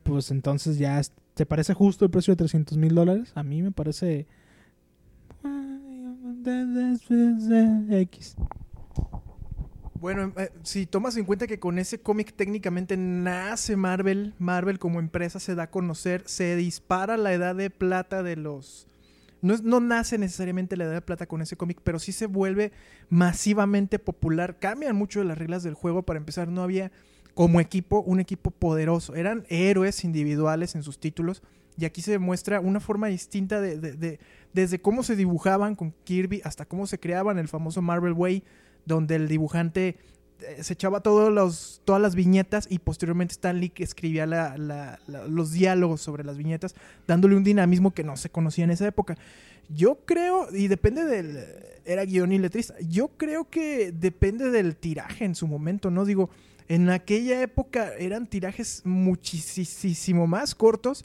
pues 0.02 0.30
entonces 0.30 0.78
ya 0.78 1.00
te 1.34 1.46
parece 1.46 1.74
justo 1.74 2.04
el 2.04 2.10
precio 2.10 2.32
de 2.32 2.36
300 2.36 2.76
mil 2.76 2.94
dólares. 2.94 3.32
A 3.34 3.42
mí 3.42 3.62
me 3.62 3.70
parece. 3.70 4.26
X. 7.90 8.36
Bueno, 10.00 10.32
eh, 10.38 10.50
si 10.62 10.86
tomas 10.86 11.16
en 11.18 11.26
cuenta 11.26 11.46
que 11.46 11.58
con 11.58 11.78
ese 11.78 12.00
cómic 12.00 12.32
técnicamente 12.34 12.96
nace 12.96 13.76
Marvel, 13.76 14.34
Marvel 14.38 14.78
como 14.78 14.98
empresa 14.98 15.38
se 15.40 15.54
da 15.54 15.64
a 15.64 15.70
conocer, 15.70 16.22
se 16.26 16.56
dispara 16.56 17.18
la 17.18 17.32
edad 17.34 17.54
de 17.54 17.68
plata 17.68 18.22
de 18.22 18.36
los... 18.36 18.86
No, 19.42 19.52
es- 19.54 19.62
no 19.62 19.80
nace 19.80 20.16
necesariamente 20.16 20.76
la 20.78 20.84
edad 20.84 20.94
de 20.94 21.00
plata 21.02 21.26
con 21.26 21.42
ese 21.42 21.56
cómic, 21.56 21.80
pero 21.84 21.98
sí 21.98 22.12
se 22.12 22.26
vuelve 22.26 22.72
masivamente 23.10 23.98
popular. 23.98 24.58
Cambian 24.58 24.96
mucho 24.96 25.22
las 25.22 25.36
reglas 25.38 25.62
del 25.62 25.74
juego. 25.74 26.02
Para 26.02 26.18
empezar, 26.18 26.48
no 26.48 26.62
había 26.62 26.90
como 27.34 27.60
equipo 27.60 28.00
un 28.00 28.20
equipo 28.20 28.50
poderoso. 28.50 29.14
Eran 29.14 29.44
héroes 29.48 30.04
individuales 30.04 30.74
en 30.74 30.82
sus 30.82 30.98
títulos. 30.98 31.42
Y 31.78 31.84
aquí 31.84 32.00
se 32.02 32.10
demuestra 32.10 32.60
una 32.60 32.80
forma 32.80 33.06
distinta 33.08 33.60
de, 33.60 33.78
de- 33.78 33.92
de- 33.92 34.20
desde 34.54 34.80
cómo 34.80 35.02
se 35.02 35.16
dibujaban 35.16 35.74
con 35.74 35.92
Kirby 36.04 36.40
hasta 36.44 36.64
cómo 36.66 36.86
se 36.86 36.98
creaban 36.98 37.38
el 37.38 37.48
famoso 37.48 37.80
Marvel 37.82 38.12
Way 38.14 38.44
donde 38.86 39.16
el 39.16 39.28
dibujante 39.28 39.96
eh, 40.40 40.62
se 40.62 40.72
echaba 40.72 41.00
todos 41.00 41.32
los, 41.32 41.82
todas 41.84 42.00
las 42.00 42.14
viñetas 42.14 42.66
y 42.70 42.78
posteriormente 42.78 43.32
Stan 43.32 43.58
Lee 43.58 43.70
que 43.70 43.84
escribía 43.84 44.26
los 44.26 45.52
diálogos 45.52 46.00
sobre 46.00 46.24
las 46.24 46.36
viñetas, 46.36 46.74
dándole 47.06 47.36
un 47.36 47.44
dinamismo 47.44 47.92
que 47.92 48.04
no 48.04 48.16
se 48.16 48.30
conocía 48.30 48.64
en 48.64 48.70
esa 48.70 48.86
época. 48.86 49.16
Yo 49.68 50.00
creo, 50.04 50.48
y 50.52 50.68
depende 50.68 51.04
del... 51.04 51.44
Era 51.84 52.04
guion 52.04 52.32
y 52.32 52.38
letrista. 52.38 52.74
Yo 52.80 53.08
creo 53.08 53.48
que 53.48 53.90
depende 53.92 54.50
del 54.50 54.76
tiraje 54.76 55.24
en 55.24 55.34
su 55.34 55.46
momento, 55.46 55.90
¿no? 55.90 56.04
Digo, 56.04 56.28
en 56.68 56.90
aquella 56.90 57.40
época 57.42 57.94
eran 57.98 58.26
tirajes 58.26 58.82
muchísimo 58.84 60.26
más 60.26 60.54
cortos 60.54 61.04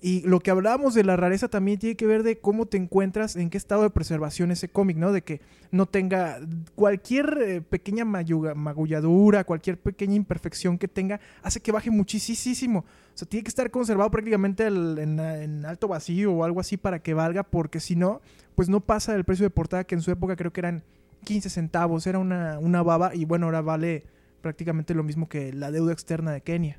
y 0.00 0.22
lo 0.22 0.38
que 0.38 0.52
hablábamos 0.52 0.94
de 0.94 1.02
la 1.02 1.16
rareza 1.16 1.48
también 1.48 1.78
tiene 1.78 1.96
que 1.96 2.06
ver 2.06 2.22
de 2.22 2.38
cómo 2.38 2.66
te 2.66 2.76
encuentras, 2.76 3.34
en 3.34 3.50
qué 3.50 3.58
estado 3.58 3.82
de 3.82 3.90
preservación 3.90 4.52
ese 4.52 4.68
cómic, 4.68 4.96
¿no? 4.96 5.12
De 5.12 5.22
que 5.22 5.40
no 5.72 5.86
tenga 5.86 6.38
cualquier 6.76 7.38
eh, 7.42 7.60
pequeña 7.62 8.04
magulladura, 8.04 9.42
cualquier 9.42 9.76
pequeña 9.76 10.14
imperfección 10.14 10.78
que 10.78 10.86
tenga, 10.86 11.18
hace 11.42 11.60
que 11.60 11.72
baje 11.72 11.90
muchísimo. 11.90 12.80
O 12.80 13.18
sea, 13.18 13.28
tiene 13.28 13.42
que 13.42 13.48
estar 13.48 13.70
conservado 13.72 14.10
prácticamente 14.10 14.66
en 14.66 15.64
alto 15.66 15.88
vacío 15.88 16.32
o 16.32 16.44
algo 16.44 16.60
así 16.60 16.76
para 16.76 17.00
que 17.00 17.14
valga, 17.14 17.42
porque 17.42 17.80
si 17.80 17.96
no, 17.96 18.20
pues 18.54 18.68
no 18.68 18.80
pasa 18.80 19.16
el 19.16 19.24
precio 19.24 19.44
de 19.44 19.50
portada 19.50 19.82
que 19.82 19.96
en 19.96 20.02
su 20.02 20.12
época 20.12 20.36
creo 20.36 20.52
que 20.52 20.60
eran 20.60 20.84
15 21.24 21.50
centavos, 21.50 22.06
era 22.06 22.20
una, 22.20 22.60
una 22.60 22.82
baba 22.82 23.16
y 23.16 23.24
bueno, 23.24 23.46
ahora 23.46 23.62
vale 23.62 24.04
prácticamente 24.40 24.94
lo 24.94 25.02
mismo 25.02 25.28
que 25.28 25.52
la 25.52 25.72
deuda 25.72 25.92
externa 25.92 26.30
de 26.30 26.40
Kenia. 26.40 26.78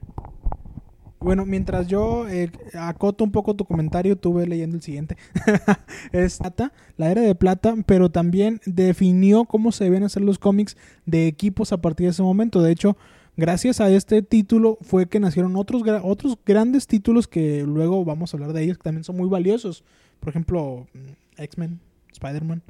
Bueno, 1.21 1.45
mientras 1.45 1.87
yo 1.87 2.29
eh, 2.29 2.49
acoto 2.73 3.25
un 3.25 3.31
poco 3.31 3.53
tu 3.53 3.65
comentario, 3.65 4.15
tuve 4.15 4.47
leyendo 4.47 4.77
el 4.77 4.81
siguiente. 4.81 5.17
es 6.13 6.37
plata, 6.37 6.71
la 6.95 7.11
era 7.11 7.21
de 7.21 7.35
plata, 7.35 7.75
pero 7.85 8.09
también 8.09 8.61
definió 8.65 9.43
cómo 9.43 9.73
se 9.73 9.83
deben 9.83 10.03
hacer 10.03 10.23
los 10.23 10.39
cómics 10.39 10.77
de 11.05 11.27
equipos 11.27 11.73
a 11.73 11.81
partir 11.81 12.05
de 12.05 12.11
ese 12.11 12.23
momento. 12.23 12.61
De 12.61 12.71
hecho, 12.71 12.95
gracias 13.35 13.81
a 13.81 13.89
este 13.89 14.21
título 14.21 14.77
fue 14.81 15.07
que 15.07 15.19
nacieron 15.19 15.57
otros, 15.57 15.83
otros 16.03 16.37
grandes 16.45 16.87
títulos 16.87 17.27
que 17.27 17.63
luego 17.63 18.05
vamos 18.05 18.33
a 18.33 18.37
hablar 18.37 18.53
de 18.53 18.63
ellos, 18.63 18.77
que 18.77 18.83
también 18.83 19.03
son 19.03 19.17
muy 19.17 19.27
valiosos. 19.27 19.83
Por 20.21 20.29
ejemplo, 20.29 20.87
mm, 20.93 21.41
X-Men, 21.41 21.81
Spider-Man. 22.13 22.61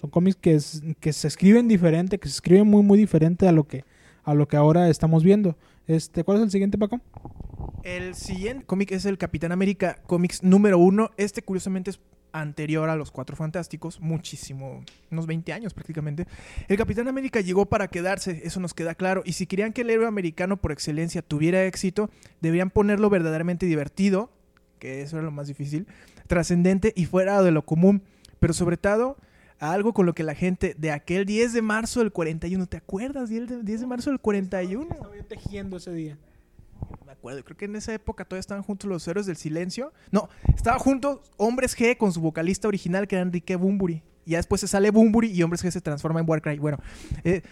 Son 0.00 0.08
cómics 0.08 0.36
que, 0.40 0.58
que 1.00 1.12
se 1.12 1.28
escriben 1.28 1.68
diferente, 1.68 2.18
que 2.18 2.28
se 2.28 2.36
escriben 2.36 2.66
muy, 2.66 2.82
muy 2.82 2.98
diferente 2.98 3.46
a 3.46 3.52
lo 3.52 3.64
que, 3.64 3.84
a 4.24 4.32
lo 4.32 4.48
que 4.48 4.56
ahora 4.56 4.88
estamos 4.88 5.22
viendo. 5.22 5.56
Este, 5.90 6.22
¿Cuál 6.22 6.38
es 6.38 6.44
el 6.44 6.50
siguiente, 6.52 6.78
Paco? 6.78 7.00
El 7.82 8.14
siguiente 8.14 8.64
cómic 8.64 8.92
es 8.92 9.06
el 9.06 9.18
Capitán 9.18 9.50
América 9.50 9.96
Comics 10.06 10.44
número 10.44 10.78
uno. 10.78 11.10
Este 11.16 11.42
curiosamente 11.42 11.90
es 11.90 11.98
anterior 12.30 12.88
a 12.88 12.94
los 12.94 13.10
Cuatro 13.10 13.34
Fantásticos, 13.34 13.98
muchísimo, 13.98 14.84
unos 15.10 15.26
20 15.26 15.52
años 15.52 15.74
prácticamente. 15.74 16.28
El 16.68 16.76
Capitán 16.76 17.08
América 17.08 17.40
llegó 17.40 17.66
para 17.66 17.88
quedarse, 17.88 18.40
eso 18.44 18.60
nos 18.60 18.72
queda 18.72 18.94
claro. 18.94 19.22
Y 19.24 19.32
si 19.32 19.48
querían 19.48 19.72
que 19.72 19.80
el 19.80 19.90
héroe 19.90 20.06
americano 20.06 20.58
por 20.58 20.70
excelencia 20.70 21.22
tuviera 21.22 21.64
éxito, 21.64 22.08
deberían 22.40 22.70
ponerlo 22.70 23.10
verdaderamente 23.10 23.66
divertido, 23.66 24.30
que 24.78 25.02
eso 25.02 25.16
era 25.16 25.24
lo 25.24 25.32
más 25.32 25.48
difícil, 25.48 25.88
trascendente 26.28 26.92
y 26.94 27.06
fuera 27.06 27.42
de 27.42 27.50
lo 27.50 27.62
común. 27.62 28.04
Pero 28.38 28.52
sobre 28.52 28.76
todo, 28.76 29.16
a 29.60 29.72
algo 29.72 29.92
con 29.92 30.06
lo 30.06 30.14
que 30.14 30.22
la 30.22 30.34
gente 30.34 30.74
de 30.76 30.90
aquel 30.90 31.26
10 31.26 31.52
de 31.52 31.62
marzo 31.62 32.00
del 32.00 32.10
41, 32.10 32.66
¿te 32.66 32.78
acuerdas? 32.78 33.28
10 33.28 33.48
de, 33.48 33.62
10 33.62 33.80
de 33.80 33.86
marzo 33.86 34.10
del 34.10 34.18
41. 34.18 34.88
Estaba 34.90 35.16
yo 35.16 35.24
tejiendo 35.26 35.76
ese 35.76 35.92
día. 35.92 36.18
Me 37.04 37.12
acuerdo, 37.12 37.44
creo 37.44 37.56
que 37.56 37.66
en 37.66 37.76
esa 37.76 37.92
época 37.92 38.24
todavía 38.24 38.40
estaban 38.40 38.62
juntos 38.62 38.88
los 38.88 39.06
héroes 39.06 39.26
del 39.26 39.36
silencio. 39.36 39.92
No, 40.10 40.30
estaba 40.56 40.78
juntos 40.78 41.20
Hombres 41.36 41.76
G 41.76 41.96
con 41.98 42.12
su 42.12 42.20
vocalista 42.22 42.68
original 42.68 43.06
que 43.06 43.16
era 43.16 43.22
Enrique 43.22 43.54
Bumburi. 43.56 44.02
Y 44.24 44.30
ya 44.32 44.38
después 44.38 44.62
se 44.62 44.68
sale 44.68 44.90
Bumburi 44.90 45.30
y 45.30 45.42
Hombres 45.42 45.62
G 45.62 45.70
se 45.70 45.80
transforma 45.82 46.20
en 46.20 46.28
Warcry. 46.28 46.58
Bueno, 46.58 46.78
eh, 47.22 47.42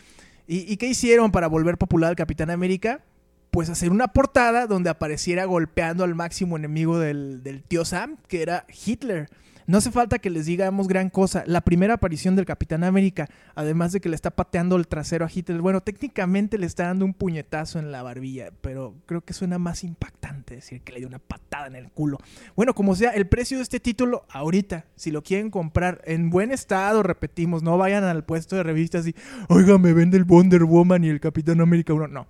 ¿y, 0.47 0.73
¿y 0.73 0.77
qué 0.79 0.87
hicieron 0.87 1.31
para 1.31 1.47
volver 1.47 1.77
popular 1.77 2.11
al 2.11 2.17
Capitán 2.17 2.49
América? 2.49 3.05
Pues 3.51 3.69
hacer 3.69 3.91
una 3.91 4.09
portada 4.09 4.67
donde 4.67 4.89
apareciera 4.89 5.45
golpeando 5.45 6.05
al 6.05 6.15
máximo 6.15 6.57
enemigo 6.57 6.99
del, 6.99 7.43
del 7.43 7.63
tío 7.63 7.85
Sam, 7.85 8.17
que 8.29 8.41
era 8.41 8.65
Hitler. 8.87 9.29
No 9.69 9.77
hace 9.77 9.91
falta 9.91 10.19
que 10.19 10.31
les 10.31 10.47
digamos 10.47 10.89
gran 10.89 11.11
cosa. 11.11 11.45
La 11.47 11.61
primera 11.61 11.93
aparición 11.93 12.35
del 12.35 12.47
Capitán 12.47 12.85
América, 12.85 13.29
además 13.55 13.93
de 13.93 14.01
que 14.01 14.09
le 14.09 14.15
está 14.15 14.31
pateando 14.31 14.77
el 14.77 14.89
trasero 14.89 15.27
a 15.27 15.31
Hitler, 15.33 15.61
bueno, 15.61 15.83
técnicamente 15.83 16.57
le 16.57 16.65
está 16.65 16.87
dando 16.87 17.05
un 17.05 17.13
puñetazo 17.13 17.79
en 17.79 17.93
la 17.93 18.03
barbilla, 18.03 18.51
pero 18.63 18.95
creo 19.05 19.21
que 19.21 19.35
suena 19.35 19.59
más 19.59 19.85
impactante 19.85 20.55
decir 20.55 20.81
que 20.81 20.93
le 20.93 21.01
dio 21.01 21.09
una 21.09 21.19
patada 21.19 21.67
en 21.67 21.77
el 21.77 21.91
culo. 21.91 22.17
Bueno, 22.57 22.75
como 22.75 22.97
sea, 22.97 23.11
el 23.11 23.27
precio 23.27 23.59
de 23.59 23.63
este 23.63 23.79
título 23.79 24.25
ahorita, 24.31 24.87
si 24.97 25.11
lo 25.11 25.23
quieren 25.23 25.51
comprar 25.51 26.01
en 26.07 26.31
buen 26.31 26.51
estado, 26.51 27.03
repetimos, 27.03 27.63
no 27.63 27.77
vayan 27.77 28.05
al 28.05 28.25
puesto 28.25 28.57
de 28.57 28.63
revistas 28.63 29.07
y, 29.07 29.15
oiga, 29.51 29.77
me 29.77 29.93
vende 29.93 30.17
el 30.17 30.25
Wonder 30.25 30.65
Woman 30.65 31.05
y 31.05 31.11
el 31.11 31.21
Capitán 31.21 31.61
América 31.61 31.93
1. 31.93 32.09
No. 32.09 32.27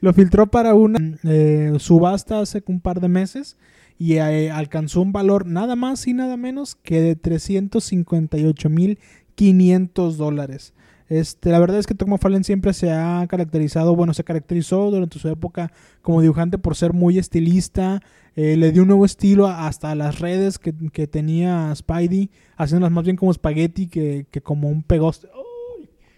lo 0.02 0.14
filtró 0.14 0.48
para 0.48 0.74
una 0.74 1.18
eh, 1.24 1.74
subasta 1.80 2.40
hace 2.40 2.64
un 2.68 2.80
par 2.80 3.02
de 3.02 3.10
meses 3.10 3.58
y 3.98 4.14
eh, 4.16 4.52
alcanzó 4.52 5.02
un 5.02 5.12
valor 5.12 5.46
nada 5.46 5.76
más 5.76 6.08
y 6.08 6.14
nada 6.14 6.38
menos 6.38 6.76
que 6.76 7.02
de 7.02 7.18
358.500 7.18 10.16
dólares. 10.16 10.74
Este, 11.12 11.50
la 11.50 11.60
verdad 11.60 11.78
es 11.78 11.88
que 11.88 11.94
Tom 11.94 12.10
McFarlane 12.12 12.46
siempre 12.46 12.72
se 12.72 12.90
ha 12.90 13.28
caracterizado, 13.28 13.98
bueno, 13.98 14.14
se 14.14 14.24
caracterizó 14.24 14.90
durante 14.90 15.20
su 15.20 15.28
época 15.28 15.74
como 16.02 16.22
dibujante 16.22 16.58
por 16.58 16.78
ser 16.78 16.94
muy 16.94 17.18
estilista, 17.18 18.02
eh, 18.38 18.56
le 18.56 18.72
dio 18.72 18.84
un 18.84 18.88
nuevo 18.88 19.04
estilo 19.04 19.48
hasta 19.48 19.94
las 19.94 20.20
redes 20.20 20.58
que, 20.58 20.74
que 20.94 21.08
tenía 21.08 21.76
Spidey, 21.76 22.30
haciéndolas 22.56 22.94
más 22.94 23.04
bien 23.04 23.18
como 23.18 23.30
espagueti 23.30 23.88
que, 23.88 24.26
que 24.32 24.40
como 24.40 24.70
un 24.70 24.84
pegoste. 24.84 25.28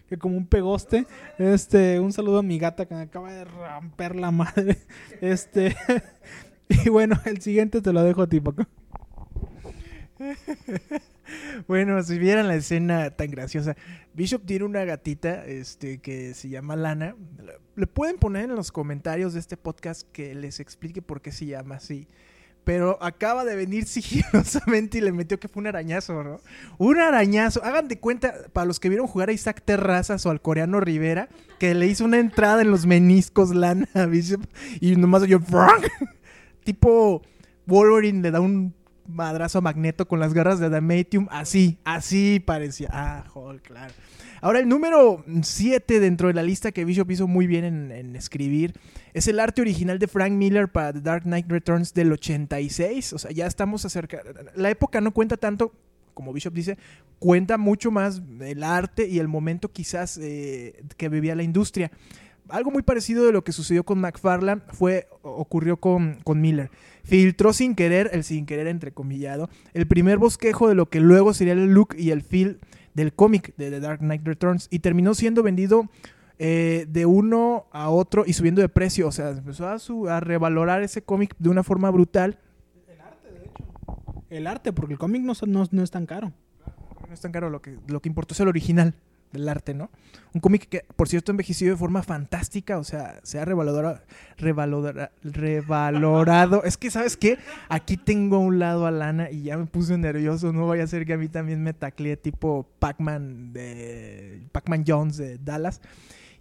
Que 0.09 0.19
como 0.19 0.37
un 0.37 0.45
pegoste. 0.45 1.07
Este, 1.39 1.99
un 1.99 2.13
saludo 2.13 2.37
a 2.37 2.43
mi 2.43 2.59
gata 2.59 2.85
que 2.85 2.93
me 2.93 3.01
acaba 3.01 3.33
de 3.33 3.45
romper 3.45 4.15
la 4.15 4.29
madre. 4.29 4.77
Este, 5.21 5.75
y 6.69 6.89
bueno, 6.89 7.19
el 7.25 7.41
siguiente 7.41 7.81
te 7.81 7.93
lo 7.93 8.03
dejo 8.03 8.21
a 8.21 8.29
ti, 8.29 8.39
Paco. 8.39 8.67
bueno, 11.67 12.01
si 12.03 12.17
vieran 12.19 12.47
la 12.47 12.55
escena 12.55 13.11
tan 13.11 13.31
graciosa, 13.31 13.75
Bishop 14.13 14.45
tiene 14.45 14.65
una 14.65 14.85
gatita 14.85 15.45
este, 15.45 15.99
que 15.99 16.33
se 16.33 16.49
llama 16.49 16.75
Lana. 16.75 17.15
Le 17.75 17.87
pueden 17.87 18.17
poner 18.17 18.45
en 18.45 18.55
los 18.55 18.71
comentarios 18.71 19.33
de 19.33 19.39
este 19.39 19.57
podcast 19.57 20.07
que 20.11 20.35
les 20.35 20.59
explique 20.59 21.01
por 21.01 21.21
qué 21.21 21.31
se 21.31 21.45
llama 21.45 21.75
así. 21.75 22.07
Pero 22.63 22.97
acaba 23.01 23.43
de 23.43 23.55
venir 23.55 23.85
sigilosamente 23.87 24.99
y 24.99 25.01
le 25.01 25.11
metió 25.11 25.39
que 25.39 25.47
fue 25.47 25.61
un 25.61 25.67
arañazo, 25.67 26.23
¿no? 26.23 26.39
Un 26.77 26.99
arañazo. 26.99 27.63
Hagan 27.63 27.87
de 27.87 27.99
cuenta, 27.99 28.33
para 28.53 28.65
los 28.65 28.79
que 28.79 28.89
vieron 28.89 29.07
jugar 29.07 29.29
a 29.29 29.33
Isaac 29.33 29.61
Terrazas 29.65 30.25
o 30.25 30.29
al 30.29 30.41
coreano 30.41 30.79
Rivera, 30.79 31.29
que 31.59 31.73
le 31.73 31.87
hizo 31.87 32.05
una 32.05 32.19
entrada 32.19 32.61
en 32.61 32.71
los 32.71 32.85
meniscos 32.85 33.53
Lana 33.53 33.87
a 33.93 34.05
Bishop 34.05 34.45
y 34.79 34.95
nomás 34.95 35.23
yo, 35.27 35.39
tipo 36.63 37.21
Wolverine 37.65 38.21
le 38.21 38.31
da 38.31 38.39
un 38.39 38.73
madrazo 39.07 39.61
Magneto 39.61 40.07
con 40.07 40.19
las 40.19 40.33
garras 40.33 40.59
de 40.59 40.67
Adamantium. 40.67 41.27
Así, 41.31 41.77
así 41.83 42.41
parecía. 42.45 42.89
Ah, 42.91 43.23
joder, 43.29 43.61
claro. 43.61 43.93
Ahora, 44.41 44.59
el 44.59 44.67
número 44.67 45.23
7 45.41 46.01
dentro 46.01 46.27
de 46.27 46.33
la 46.33 46.43
lista 46.43 46.71
que 46.73 46.83
Bishop 46.83 47.09
hizo 47.11 47.27
muy 47.27 47.47
bien 47.47 47.63
en, 47.63 48.15
escribir 48.15 48.73
es 49.13 49.27
el 49.27 49.39
arte 49.39 49.61
original 49.61 49.99
de 49.99 50.07
Frank 50.07 50.33
Miller 50.33 50.67
para 50.69 50.91
The 50.91 50.99
Dark 50.99 51.23
Knight 51.23 51.49
Returns 51.49 51.93
del 51.93 52.11
86. 52.11 53.13
O 53.13 53.19
sea, 53.19 53.31
ya 53.31 53.47
estamos 53.47 53.85
acerca. 53.85 54.21
La 54.55 54.69
época 54.69 54.99
no 54.99 55.11
cuenta 55.13 55.37
tanto, 55.37 55.71
como 56.13 56.33
Bishop 56.33 56.53
dice, 56.53 56.77
cuenta 57.19 57.57
mucho 57.57 57.89
más 57.89 58.21
el 58.41 58.63
arte 58.63 59.07
y 59.07 59.19
el 59.19 59.29
momento 59.29 59.71
quizás 59.71 60.17
eh, 60.17 60.83
que 60.97 61.07
vivía 61.07 61.35
la 61.35 61.43
industria. 61.43 61.89
Algo 62.53 62.71
muy 62.71 62.83
parecido 62.83 63.25
de 63.25 63.31
lo 63.31 63.43
que 63.43 63.51
sucedió 63.51 63.83
con 63.83 63.99
McFarlane 63.99 64.61
fue, 64.71 65.07
ocurrió 65.21 65.77
con, 65.77 66.19
con 66.23 66.39
Miller 66.39 66.69
filtró 67.03 67.53
sin 67.53 67.75
querer, 67.75 68.09
el 68.13 68.23
sin 68.23 68.45
querer 68.45 68.67
entrecomillado, 68.67 69.49
el 69.73 69.87
primer 69.87 70.17
bosquejo 70.17 70.69
de 70.69 70.75
lo 70.75 70.89
que 70.89 70.99
luego 70.99 71.33
sería 71.33 71.53
el 71.53 71.73
look 71.73 71.95
y 71.97 72.11
el 72.11 72.21
feel 72.21 72.59
del 72.93 73.13
cómic 73.13 73.55
de 73.57 73.69
The 73.69 73.79
Dark 73.79 73.99
Knight 73.99 74.25
Returns 74.25 74.67
y 74.71 74.79
terminó 74.79 75.13
siendo 75.13 75.43
vendido 75.43 75.89
eh, 76.39 76.85
de 76.89 77.05
uno 77.05 77.65
a 77.71 77.89
otro 77.89 78.23
y 78.25 78.33
subiendo 78.33 78.61
de 78.61 78.69
precio. 78.69 79.07
O 79.07 79.11
sea, 79.11 79.29
empezó 79.29 79.67
a, 79.67 79.77
a 80.15 80.19
revalorar 80.19 80.81
ese 80.83 81.01
cómic 81.01 81.35
de 81.39 81.49
una 81.49 81.63
forma 81.63 81.89
brutal. 81.91 82.39
El 82.87 83.01
arte, 83.01 83.31
de 83.31 83.45
hecho. 83.45 84.23
El 84.29 84.47
arte, 84.47 84.73
porque 84.73 84.93
el 84.93 84.99
cómic 84.99 85.23
no, 85.23 85.33
no, 85.47 85.67
no, 85.69 85.83
es 85.83 85.91
tan 85.91 86.05
caro. 86.05 86.31
No 87.07 87.13
es 87.13 87.21
tan 87.21 87.31
caro, 87.31 87.49
lo 87.49 87.61
que, 87.61 87.77
lo 87.87 88.01
que 88.01 88.09
importó 88.09 88.33
es 88.33 88.39
el 88.39 88.47
original 88.47 88.95
del 89.33 89.49
arte, 89.49 89.73
¿no? 89.73 89.89
Un 90.33 90.39
cómic 90.39 90.69
que, 90.69 90.85
por 90.95 91.09
cierto, 91.09 91.31
envejecido 91.31 91.71
de 91.71 91.77
forma 91.77 92.01
fantástica, 92.03 92.77
o 92.77 92.83
sea, 92.83 93.19
se 93.23 93.39
ha 93.39 93.45
revalorado, 93.45 93.99
revalorado. 95.23 96.63
Es 96.63 96.77
que, 96.77 96.89
¿sabes 96.89 97.17
qué? 97.17 97.37
Aquí 97.67 97.97
tengo 97.97 98.37
a 98.37 98.39
un 98.39 98.59
lado 98.59 98.87
a 98.87 98.91
Lana 98.91 99.29
y 99.29 99.43
ya 99.43 99.57
me 99.57 99.65
puse 99.65 99.97
nervioso, 99.97 100.53
no 100.53 100.67
vaya 100.67 100.85
a 100.85 100.87
ser 100.87 101.05
que 101.05 101.13
a 101.13 101.17
mí 101.17 101.27
también 101.27 101.61
me 101.61 101.73
taclee 101.73 102.15
tipo 102.15 102.65
Pac-Man 102.79 103.51
de 103.51 104.47
Pac-Man 104.53 104.85
Jones 104.87 105.17
de 105.17 105.37
Dallas. 105.37 105.81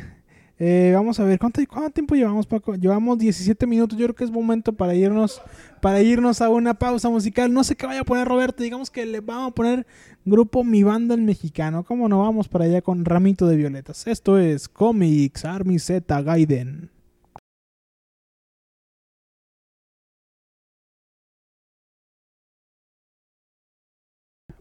Eh, 0.57 0.93
vamos 0.95 1.19
a 1.19 1.25
ver, 1.25 1.37
¿cuánto, 1.37 1.59
¿cuánto, 1.67 1.89
tiempo 1.89 2.15
llevamos, 2.15 2.47
Paco? 2.47 2.75
Llevamos 2.75 3.19
17 3.19 3.67
minutos. 3.67 3.99
Yo 3.99 4.05
creo 4.05 4.15
que 4.15 4.23
es 4.23 4.31
momento 4.31 4.71
para 4.71 4.95
irnos, 4.95 5.41
para 5.81 6.01
irnos 6.01 6.41
a 6.41 6.47
una 6.47 6.73
pausa 6.73 7.09
musical. 7.09 7.51
No 7.53 7.65
sé 7.65 7.75
qué 7.75 7.85
vaya 7.85 7.99
a 8.01 8.05
poner 8.05 8.25
Roberto. 8.25 8.63
Digamos 8.63 8.89
que 8.89 9.05
le 9.05 9.19
vamos 9.19 9.51
a 9.51 9.53
poner 9.53 9.85
grupo 10.23 10.63
Mi 10.63 10.81
Banda 10.81 11.13
el 11.13 11.21
Mexicano. 11.21 11.83
¿Cómo 11.83 12.07
no 12.07 12.19
vamos 12.19 12.47
para 12.47 12.63
allá 12.65 12.81
con 12.81 13.03
Ramito 13.03 13.47
de 13.47 13.57
Violetas? 13.57 14.07
Esto 14.07 14.39
es 14.39 14.69
Comics 14.69 15.43
Army 15.43 15.77
Z 15.77 16.21
Gaiden. 16.21 16.94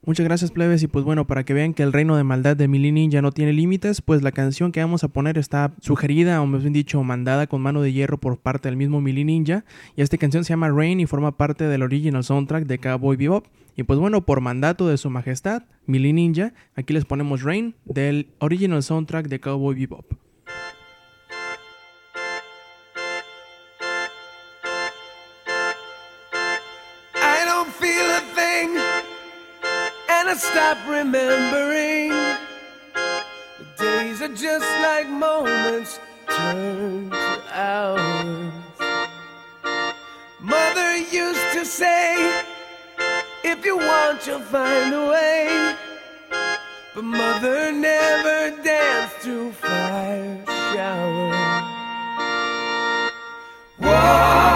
Muchas 0.07 0.25
gracias 0.25 0.51
plebes. 0.51 0.83
Y 0.83 0.87
pues 0.87 1.05
bueno, 1.05 1.27
para 1.27 1.45
que 1.45 1.55
vean 1.55 1.73
que 1.73 1.83
el 1.83 1.93
reino 1.93 2.15
de 2.17 2.25
maldad 2.25 2.57
de 2.57 2.69
Mili 2.69 2.93
Ninja 2.93 3.23
no 3.23 3.33
tiene 3.33 3.55
límites, 3.55 4.03
pues 4.03 4.23
la 4.23 4.33
canción 4.33 4.71
que 4.71 4.81
vamos 4.81 5.03
a 5.03 5.09
poner 5.09 5.39
está 5.39 5.73
sugerida 5.81 6.43
o 6.43 6.47
más 6.47 6.61
bien 6.61 6.75
dicho 6.75 7.03
mandada 7.03 7.47
con 7.47 7.63
mano 7.63 7.81
de 7.81 7.93
hierro 7.93 8.19
por 8.19 8.37
parte 8.39 8.69
del 8.69 8.77
mismo 8.77 9.01
Mili 9.01 9.25
Ninja. 9.25 9.65
Y 9.97 10.03
esta 10.03 10.19
canción 10.19 10.45
se 10.45 10.51
llama 10.51 10.69
Rain 10.69 11.01
y 11.01 11.07
forma 11.07 11.39
parte 11.39 11.65
del 11.65 11.83
original 11.83 12.23
soundtrack 12.23 12.67
de 12.67 12.79
Cowboy 12.79 13.17
Bebop. 13.17 13.47
Y 13.77 13.85
pues 13.85 13.99
bueno, 13.99 14.27
por 14.27 14.43
mandato 14.43 14.87
de 14.89 14.99
su 14.99 15.09
majestad, 15.09 15.63
Mili 15.87 16.13
Ninja, 16.13 16.53
aquí 16.77 16.93
les 16.93 17.07
ponemos 17.07 17.43
Rain 17.43 17.75
del 17.87 18.29
original 18.41 18.83
soundtrack 18.83 19.29
de 19.29 19.41
Cowboy 19.41 19.75
Bebop. 19.75 20.24
Stop 30.39 30.79
remembering. 30.89 32.11
The 33.59 33.67
days 33.79 34.23
are 34.23 34.35
just 34.35 34.69
like 34.83 35.09
moments 35.09 36.01
turn 36.29 37.11
to 37.11 37.43
hours. 37.53 38.53
Mother 40.41 40.97
used 40.97 41.53
to 41.53 41.65
say, 41.65 42.43
if 43.45 43.65
you 43.65 43.77
want, 43.77 44.27
you'll 44.27 44.41
find 44.41 44.93
a 44.95 45.09
way. 45.11 45.77
But 46.95 47.05
mother 47.05 47.73
never 47.73 48.63
danced 48.63 49.17
through 49.17 49.53
fire 49.53 50.45
showers. 50.47 51.65
Walk. 53.79 54.54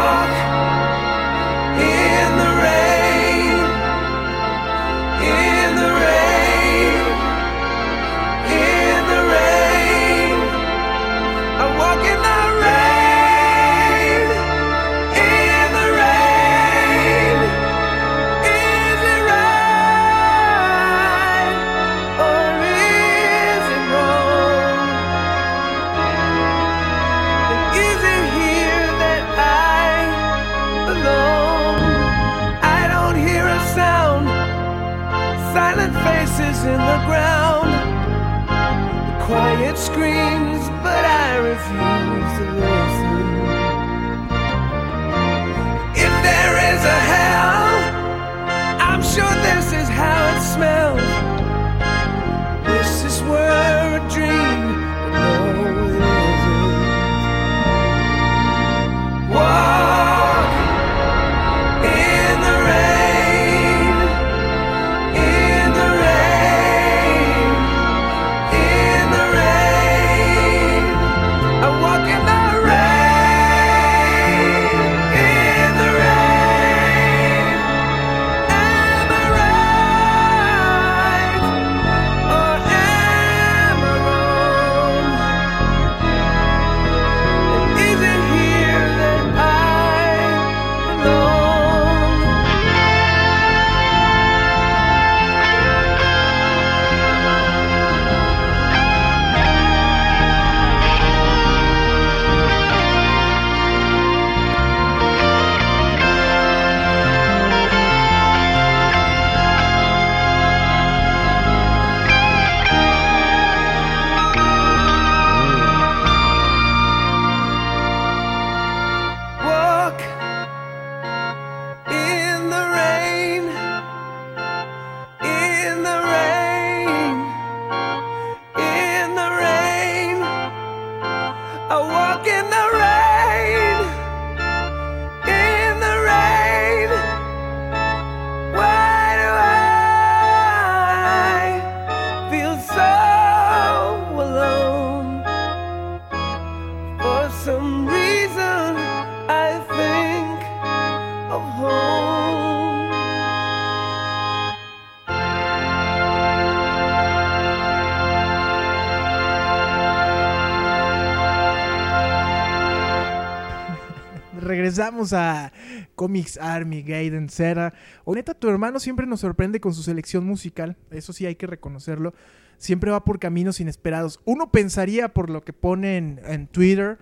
Regresamos 164.48 165.12
a 165.12 165.52
Comics 165.94 166.38
Army, 166.38 166.80
Gaiden 166.82 167.28
Zera. 167.28 167.74
O 168.06 168.14
neta, 168.14 168.32
tu 168.32 168.48
hermano 168.48 168.80
siempre 168.80 169.06
nos 169.06 169.20
sorprende 169.20 169.60
con 169.60 169.74
su 169.74 169.82
selección 169.82 170.24
musical. 170.24 170.78
Eso 170.90 171.12
sí 171.12 171.26
hay 171.26 171.34
que 171.34 171.46
reconocerlo. 171.46 172.14
Siempre 172.56 172.90
va 172.90 173.04
por 173.04 173.18
caminos 173.18 173.60
inesperados. 173.60 174.20
Uno 174.24 174.50
pensaría 174.50 175.12
por 175.12 175.28
lo 175.28 175.42
que 175.42 175.52
pone 175.52 175.98
en, 175.98 176.46
Twitter 176.46 176.96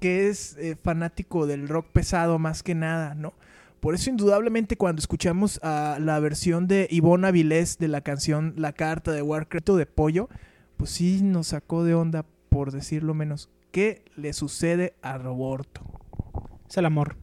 que 0.00 0.28
es 0.28 0.56
eh, 0.58 0.76
fanático 0.82 1.46
del 1.46 1.68
rock 1.68 1.86
pesado 1.92 2.40
más 2.40 2.64
que 2.64 2.74
nada, 2.74 3.14
¿no? 3.14 3.32
Por 3.78 3.94
eso 3.94 4.10
indudablemente 4.10 4.76
cuando 4.76 4.98
escuchamos 4.98 5.60
a 5.62 5.98
la 6.00 6.18
versión 6.18 6.66
de 6.66 6.88
Ivonne 6.90 7.28
Avilés 7.28 7.78
de 7.78 7.86
la 7.86 8.00
canción 8.00 8.54
La 8.56 8.72
Carta 8.72 9.12
de 9.12 9.22
Warcraft 9.22 9.70
de 9.70 9.86
Pollo, 9.86 10.28
pues 10.76 10.90
sí 10.90 11.20
nos 11.22 11.48
sacó 11.48 11.84
de 11.84 11.94
onda, 11.94 12.26
por 12.48 12.72
decirlo 12.72 13.14
menos. 13.14 13.50
¿Qué 13.70 14.02
le 14.16 14.32
sucede 14.32 14.94
a 15.00 15.16
Roborto? 15.16 15.97
Es 16.68 16.76
el 16.76 16.86
amor. 16.86 17.16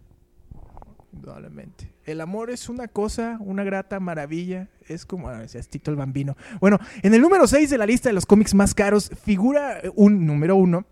Indudablemente. 1.14 1.94
El 2.04 2.22
amor 2.22 2.50
es 2.50 2.70
una 2.70 2.88
cosa, 2.88 3.38
una 3.40 3.64
grata 3.64 4.00
maravilla. 4.00 4.70
Es 4.88 5.06
como, 5.06 5.30
ah, 5.30 5.40
decía 5.40 5.62
Tito 5.62 5.92
el 5.92 5.98
Bambino. 5.98 6.36
Bueno, 6.60 6.80
en 7.02 7.14
el 7.14 7.22
número 7.22 7.48
6 7.48 7.70
de 7.70 7.78
la 7.78 7.86
lista 7.86 8.10
de 8.10 8.14
los 8.14 8.26
cómics 8.26 8.54
más 8.54 8.74
caros 8.74 9.10
figura 9.24 9.82
un 9.96 10.26
número 10.26 10.56
1, 10.56 10.86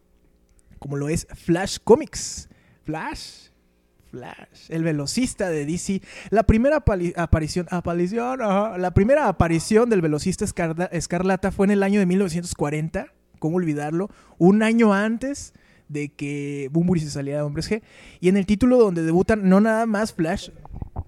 como 0.79 0.97
lo 0.97 1.09
es 1.09 1.27
Flash 1.33 1.77
Comics. 1.83 2.49
Flash. 2.83 3.49
Flash, 4.11 4.69
el 4.69 4.83
velocista 4.83 5.49
de 5.49 5.65
DC. 5.65 6.01
La 6.29 6.43
primera 6.43 6.83
aparición, 7.15 7.65
aparición, 7.71 8.37
la 8.37 8.91
primera 8.93 9.27
aparición 9.27 9.89
del 9.89 10.01
velocista 10.01 10.45
escarlata 10.91 11.51
fue 11.51 11.65
en 11.65 11.71
el 11.71 11.81
año 11.81 11.99
de 11.99 12.05
1940. 12.05 13.07
¿Cómo 13.39 13.57
olvidarlo? 13.57 14.11
Un 14.37 14.61
año 14.61 14.93
antes 14.93 15.53
de 15.93 16.09
que 16.09 16.69
Bumburi 16.71 16.99
se 16.99 17.09
saliera 17.09 17.39
de 17.39 17.45
Hombres 17.45 17.71
G. 17.71 17.81
Y 18.19 18.29
en 18.29 18.37
el 18.37 18.45
título 18.45 18.77
donde 18.77 19.03
debutan 19.03 19.47
no 19.47 19.61
nada 19.61 19.85
más 19.85 20.13
Flash, 20.13 20.49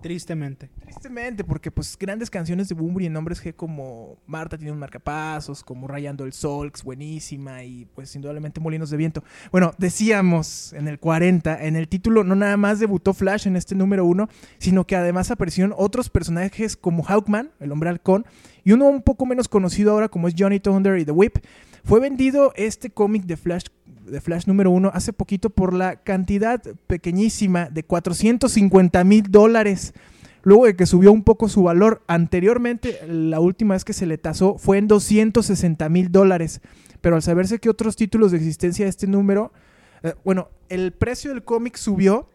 Tristemente. 0.02 0.69
Tristemente, 0.82 1.43
porque 1.43 1.71
pues 1.71 1.98
grandes 1.98 2.30
canciones 2.30 2.69
de 2.69 2.76
Bumburi 2.76 3.08
en 3.08 3.17
Hombres 3.17 3.43
G 3.43 3.56
como 3.56 4.17
Marta 4.28 4.58
tiene 4.58 4.71
un 4.71 4.78
marcapasos, 4.78 5.63
como 5.63 5.88
Rayando 5.88 6.26
el 6.26 6.34
Sol, 6.34 6.71
que 6.71 6.78
es 6.78 6.84
buenísima, 6.84 7.63
y 7.63 7.86
pues 7.86 8.15
indudablemente 8.15 8.60
Molinos 8.60 8.89
de 8.89 8.98
Viento. 8.98 9.24
Bueno, 9.52 9.74
decíamos 9.78 10.74
en 10.74 10.88
el 10.88 11.00
40, 11.00 11.65
en 11.65 11.76
el 11.76 11.88
título 11.88 12.24
no 12.24 12.36
nada 12.36 12.58
más 12.58 12.80
debutó 12.80 13.13
Flash 13.13 13.48
en 13.48 13.56
este 13.56 13.74
número 13.74 14.06
uno, 14.06 14.30
sino 14.58 14.86
que 14.86 14.95
además 14.95 15.32
aparecieron 15.32 15.74
otros 15.78 16.10
personajes 16.10 16.78
como 16.78 17.04
Hawkman, 17.04 17.52
el 17.60 17.71
hombre 17.71 17.89
halcón, 17.89 18.26
y 18.63 18.74
uno 18.74 18.86
un 18.86 19.02
poco 19.02 19.26
menos 19.26 19.48
conocido 19.48 19.91
ahora 19.91 20.10
como 20.10 20.28
es 20.28 20.36
Johnny 20.38 20.60
Thunder 20.60 21.00
y 21.00 21.06
The 21.06 21.12
Whip. 21.12 21.38
Fue 21.84 22.00
vendido 22.00 22.52
este 22.56 22.89
cómic 22.89 23.26
de 23.26 23.38
Flash 23.38 23.65
de 24.06 24.22
Flash 24.22 24.46
número 24.48 24.72
uno 24.72 24.91
hace 24.94 25.13
poquito 25.13 25.50
por 25.50 25.74
la 25.74 25.98
cantidad 25.98 26.62
pequeñísima 26.88 27.70
de 27.70 27.84
450 27.84 29.04
mil 29.04 29.24
dólares. 29.24 29.94
Luego 30.44 30.65
de 30.65 30.76
que 30.76 30.86
subió 30.86 31.12
un 31.12 31.24
poco 31.24 31.50
su 31.50 31.63
valor, 31.63 32.04
anteriormente 32.08 33.00
la 33.08 33.39
última 33.39 33.74
vez 33.74 33.84
que 33.84 33.94
se 33.94 34.06
le 34.06 34.18
tasó 34.18 34.58
fue 34.58 34.78
en 34.78 34.88
260 34.88 35.89
mil 35.89 36.12
dólares. 36.12 36.62
Pero 37.02 37.15
al 37.15 37.24
saberse 37.24 37.60
que 37.60 37.70
otros 37.70 37.96
títulos 37.96 38.32
de 38.32 38.38
existencia 38.38 38.86
de 38.86 38.89
este 38.89 39.08
número, 39.08 39.52
eh, 40.04 40.13
bueno, 40.24 40.50
el 40.70 40.91
precio 40.91 41.32
del 41.32 41.44
cómic 41.44 41.78
subió 41.78 42.30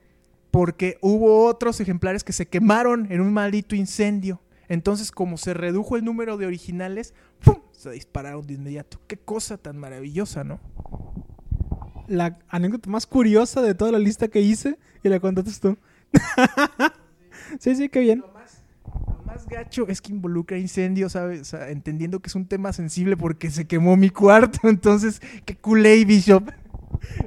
porque 0.50 0.98
hubo 1.00 1.46
otros 1.46 1.80
ejemplares 1.80 2.24
que 2.24 2.33
se 2.33 2.46
quemaron 2.46 3.06
en 3.12 3.20
un 3.20 3.33
maldito 3.33 3.76
incendio. 3.76 4.40
Entonces, 4.68 5.11
como 5.11 5.37
se 5.37 5.54
redujo 5.54 5.96
el 5.96 6.04
número 6.04 6.37
de 6.37 6.46
originales, 6.46 7.14
¡pum! 7.44 7.56
se 7.72 7.90
dispararon 7.90 8.46
de 8.46 8.54
inmediato. 8.54 9.00
Qué 9.06 9.16
cosa 9.16 9.56
tan 9.56 9.78
maravillosa, 9.78 10.44
¿no? 10.44 10.61
La 12.10 12.38
anécdota 12.48 12.90
más 12.90 13.06
curiosa 13.06 13.62
de 13.62 13.74
toda 13.74 13.92
la 13.92 14.00
lista 14.00 14.26
que 14.26 14.40
hice 14.40 14.78
y 15.04 15.08
la 15.08 15.20
contaste 15.20 15.52
tú. 15.60 15.78
sí, 17.60 17.76
sí, 17.76 17.88
qué 17.88 18.00
bien. 18.00 18.18
Lo 18.18 18.32
más, 18.32 18.64
lo 18.84 19.22
más 19.24 19.46
gacho 19.46 19.86
es 19.86 20.00
que 20.00 20.12
involucra 20.12 20.58
incendios, 20.58 21.12
¿sabes? 21.12 21.40
O 21.40 21.44
sea, 21.44 21.70
entendiendo 21.70 22.18
que 22.18 22.26
es 22.26 22.34
un 22.34 22.46
tema 22.46 22.72
sensible 22.72 23.16
porque 23.16 23.50
se 23.50 23.66
quemó 23.66 23.96
mi 23.96 24.10
cuarto. 24.10 24.58
Entonces, 24.68 25.22
qué 25.44 25.56
culé, 25.56 26.04
Bishop. 26.04 26.50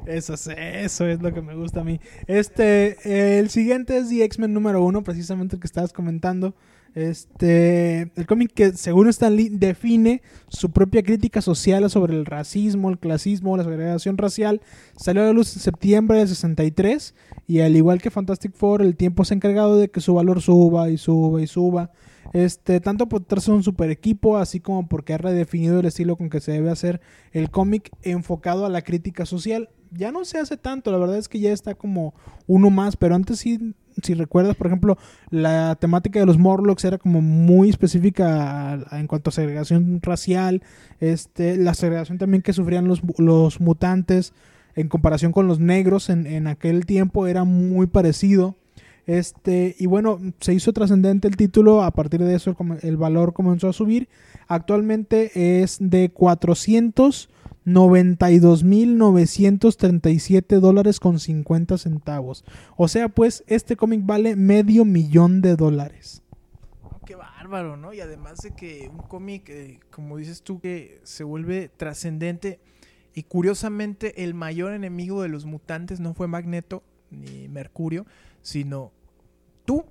Eso 0.05 0.33
es, 0.33 0.47
eso 0.47 1.07
es 1.07 1.21
lo 1.21 1.33
que 1.33 1.41
me 1.41 1.55
gusta 1.55 1.79
a 1.79 1.83
mí. 1.83 2.01
Este, 2.27 2.97
eh, 3.05 3.39
el 3.39 3.49
siguiente 3.49 3.97
es 3.97 4.09
The 4.09 4.25
X-Men 4.25 4.53
número 4.53 4.83
uno, 4.83 5.01
precisamente 5.03 5.55
el 5.55 5.61
que 5.61 5.67
estabas 5.67 5.93
comentando. 5.93 6.53
Este, 6.95 8.11
el 8.15 8.25
cómic 8.27 8.51
que 8.53 8.73
según 8.73 9.09
Stan 9.09 9.35
Lee 9.35 9.49
define 9.49 10.21
su 10.47 10.71
propia 10.71 11.01
crítica 11.01 11.41
social 11.41 11.89
sobre 11.89 12.13
el 12.13 12.25
racismo, 12.25 12.89
el 12.89 12.99
clasismo, 12.99 13.57
la 13.57 13.63
segregación 13.63 14.17
racial, 14.17 14.61
salió 14.95 15.23
a 15.23 15.25
la 15.25 15.33
luz 15.33 15.55
en 15.55 15.61
septiembre 15.61 16.19
del 16.19 16.27
63 16.27 17.15
y 17.47 17.61
al 17.61 17.75
igual 17.75 18.01
que 18.01 18.11
Fantastic 18.11 18.53
Four, 18.53 18.83
el 18.83 18.95
tiempo 18.95 19.25
se 19.25 19.33
ha 19.33 19.37
encargado 19.37 19.77
de 19.77 19.89
que 19.89 20.01
su 20.01 20.13
valor 20.13 20.41
suba 20.41 20.89
y 20.89 20.97
suba 20.97 21.41
y 21.41 21.47
suba. 21.47 21.91
Este, 22.31 22.79
tanto 22.79 23.09
por 23.09 23.21
tratarse 23.21 23.51
un 23.51 23.63
super 23.63 23.89
equipo, 23.89 24.37
así 24.37 24.59
como 24.59 24.87
porque 24.87 25.13
ha 25.13 25.17
redefinido 25.17 25.79
el 25.79 25.85
estilo 25.85 26.15
con 26.15 26.29
que 26.29 26.39
se 26.39 26.53
debe 26.53 26.69
hacer 26.69 27.01
el 27.31 27.49
cómic 27.49 27.91
enfocado 28.01 28.65
a 28.65 28.69
la 28.69 28.81
crítica 28.81 29.25
social. 29.25 29.69
Ya 29.91 30.11
no 30.11 30.25
se 30.25 30.39
hace 30.39 30.57
tanto, 30.57 30.91
la 30.91 30.97
verdad 30.97 31.17
es 31.17 31.27
que 31.27 31.39
ya 31.39 31.51
está 31.51 31.75
como 31.75 32.13
uno 32.47 32.69
más, 32.69 32.95
pero 32.95 33.15
antes 33.15 33.39
sí, 33.39 33.75
si 34.01 34.13
recuerdas, 34.13 34.55
por 34.55 34.67
ejemplo, 34.67 34.97
la 35.29 35.75
temática 35.75 36.19
de 36.19 36.25
los 36.25 36.37
Morlocks 36.37 36.85
era 36.85 36.97
como 36.97 37.21
muy 37.21 37.69
específica 37.69 38.79
en 38.91 39.07
cuanto 39.07 39.29
a 39.29 39.33
segregación 39.33 39.99
racial, 40.01 40.63
este, 40.99 41.57
la 41.57 41.73
segregación 41.73 42.17
también 42.17 42.41
que 42.41 42.53
sufrían 42.53 42.87
los, 42.87 43.01
los 43.17 43.59
mutantes. 43.61 44.33
en 44.75 44.87
comparación 44.87 45.31
con 45.31 45.47
los 45.47 45.59
negros 45.59 46.09
en, 46.09 46.25
en 46.25 46.47
aquel 46.47 46.85
tiempo 46.87 47.27
era 47.27 47.43
muy 47.43 47.85
parecido. 47.85 48.55
Este, 49.05 49.75
y 49.77 49.85
bueno, 49.85 50.19
se 50.39 50.53
hizo 50.53 50.71
trascendente 50.73 51.27
el 51.27 51.35
título, 51.35 51.83
a 51.83 51.91
partir 51.91 52.23
de 52.23 52.33
eso 52.35 52.55
como- 52.55 52.77
el 52.81 52.97
valor 52.97 53.33
comenzó 53.33 53.67
a 53.69 53.73
subir. 53.73 54.07
Actualmente 54.47 55.61
es 55.61 55.77
de 55.79 56.09
492.937 57.65 60.59
dólares 60.59 60.99
con 60.99 61.19
50 61.19 61.77
centavos. 61.77 62.43
O 62.77 62.87
sea, 62.87 63.09
pues 63.09 63.43
este 63.47 63.75
cómic 63.75 64.01
vale 64.03 64.35
medio 64.35 64.85
millón 64.85 65.41
de 65.41 65.55
dólares. 65.55 66.21
Qué 67.05 67.15
bárbaro, 67.15 67.77
¿no? 67.77 67.93
Y 67.93 68.01
además 68.01 68.39
de 68.39 68.55
que 68.55 68.89
un 68.91 68.99
cómic, 68.99 69.49
eh, 69.49 69.79
como 69.91 70.17
dices 70.17 70.41
tú, 70.41 70.59
que 70.59 70.99
se 71.03 71.23
vuelve 71.23 71.69
trascendente. 71.75 72.59
Y 73.13 73.23
curiosamente, 73.23 74.23
el 74.23 74.33
mayor 74.33 74.73
enemigo 74.73 75.21
de 75.21 75.29
los 75.29 75.45
mutantes 75.45 75.99
no 75.99 76.13
fue 76.13 76.27
Magneto 76.27 76.83
ni 77.11 77.47
Mercurio, 77.47 78.05
sino 78.41 78.91
tú. 79.65 79.85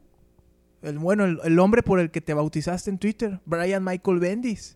El 0.83 0.99
bueno, 0.99 1.25
el 1.25 1.59
hombre 1.61 1.85
por 1.85 2.01
el 2.01 2.11
que 2.11 2.21
te 2.21 2.35
bautizaste 2.35 2.91
en 2.91 2.99
Twitter, 2.99 3.41
Brian 3.47 3.85
Michael 3.85 4.19
Bendis, 4.19 4.75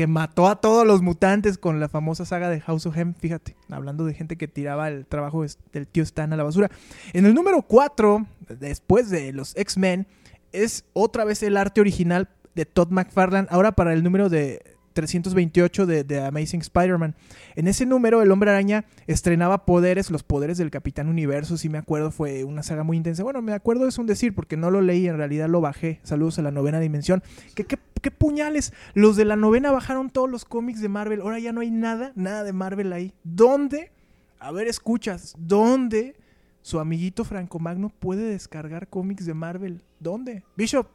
que 0.00 0.06
mató 0.06 0.48
a 0.48 0.62
todos 0.62 0.86
los 0.86 1.02
mutantes 1.02 1.58
con 1.58 1.78
la 1.78 1.86
famosa 1.86 2.24
saga 2.24 2.48
de 2.48 2.62
House 2.62 2.86
of 2.86 2.96
M, 2.96 3.12
fíjate, 3.12 3.54
hablando 3.68 4.06
de 4.06 4.14
gente 4.14 4.36
que 4.36 4.48
tiraba 4.48 4.88
el 4.88 5.04
trabajo 5.04 5.44
del 5.74 5.86
tío 5.86 6.02
Stan 6.04 6.32
a 6.32 6.38
la 6.38 6.42
basura. 6.42 6.70
En 7.12 7.26
el 7.26 7.34
número 7.34 7.60
4, 7.60 8.26
después 8.58 9.10
de 9.10 9.34
los 9.34 9.54
X-Men, 9.58 10.06
es 10.52 10.86
otra 10.94 11.26
vez 11.26 11.42
el 11.42 11.58
arte 11.58 11.82
original 11.82 12.30
de 12.54 12.64
Todd 12.64 12.88
McFarlane, 12.88 13.46
ahora 13.50 13.72
para 13.72 13.92
el 13.92 14.02
número 14.02 14.30
de 14.30 14.62
328 14.94 15.84
de, 15.84 16.04
de 16.04 16.24
Amazing 16.24 16.62
Spider-Man. 16.62 17.14
En 17.54 17.68
ese 17.68 17.84
número, 17.84 18.22
el 18.22 18.30
Hombre 18.30 18.52
Araña 18.52 18.86
estrenaba 19.06 19.66
poderes, 19.66 20.10
los 20.10 20.22
poderes 20.22 20.56
del 20.56 20.70
Capitán 20.70 21.08
Universo, 21.08 21.58
si 21.58 21.68
me 21.68 21.76
acuerdo, 21.76 22.10
fue 22.10 22.44
una 22.44 22.62
saga 22.62 22.84
muy 22.84 22.96
intensa. 22.96 23.22
Bueno, 23.22 23.42
me 23.42 23.52
acuerdo 23.52 23.86
es 23.86 23.98
un 23.98 24.06
decir, 24.06 24.34
porque 24.34 24.56
no 24.56 24.70
lo 24.70 24.80
leí, 24.80 25.06
en 25.06 25.18
realidad 25.18 25.48
lo 25.48 25.60
bajé. 25.60 26.00
Saludos 26.04 26.38
a 26.38 26.42
la 26.42 26.50
novena 26.50 26.80
dimensión. 26.80 27.22
¿Qué, 27.54 27.64
qué, 27.64 27.78
qué 28.00 28.10
puñales? 28.10 28.72
Los 28.94 29.16
de 29.16 29.24
la 29.24 29.36
novena 29.36 29.70
bajaron 29.70 30.10
todos 30.10 30.30
los 30.30 30.44
cómics 30.44 30.80
de 30.80 30.88
Marvel, 30.88 31.20
ahora 31.20 31.38
ya 31.38 31.52
no 31.52 31.60
hay 31.60 31.70
nada, 31.70 32.12
nada 32.14 32.44
de 32.44 32.52
Marvel 32.52 32.92
ahí. 32.92 33.12
¿Dónde? 33.22 33.92
A 34.38 34.52
ver, 34.52 34.66
escuchas, 34.68 35.34
¿dónde 35.38 36.16
su 36.62 36.80
amiguito 36.80 37.24
Franco 37.24 37.58
Magno 37.58 37.90
puede 37.90 38.24
descargar 38.24 38.88
cómics 38.88 39.26
de 39.26 39.34
Marvel? 39.34 39.82
¿Dónde? 39.98 40.42
Bishop, 40.56 40.86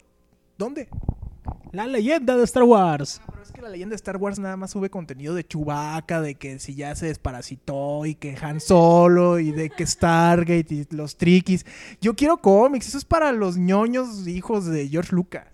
¿dónde? 0.58 0.89
La 1.72 1.86
leyenda 1.88 2.38
de 2.38 2.44
Star 2.46 2.63
Wars. 2.63 3.22
Pero 3.26 3.44
es 3.44 3.52
que 3.52 3.62
la 3.62 3.70
leyenda 3.70 3.91
de 3.91 3.98
Star 3.98 4.18
Wars 4.18 4.39
nada 4.39 4.56
más 4.56 4.72
sube 4.72 4.89
contenido 4.89 5.36
de 5.36 5.46
Chewbacca, 5.46 6.22
de 6.22 6.36
que 6.36 6.58
si 6.60 6.74
ya 6.74 6.96
se 6.96 7.08
desparasitó 7.08 8.06
y 8.06 8.15
que 8.15 8.38
Han 8.41 8.60
Solo 8.62 9.39
y 9.39 9.52
de 9.52 9.70
que 9.70 9.86
Stargate 9.86 10.74
y 10.74 10.88
los 10.91 11.18
triquis. 11.18 11.65
Yo 12.00 12.15
quiero 12.15 12.38
cómics, 12.38 12.88
eso 12.88 12.98
es 12.98 13.06
para 13.06 13.32
los 13.32 13.58
ñoños 13.58 14.28
hijos 14.28 14.65
de 14.65 14.88
George 14.88 15.13
Lucas. 15.13 15.48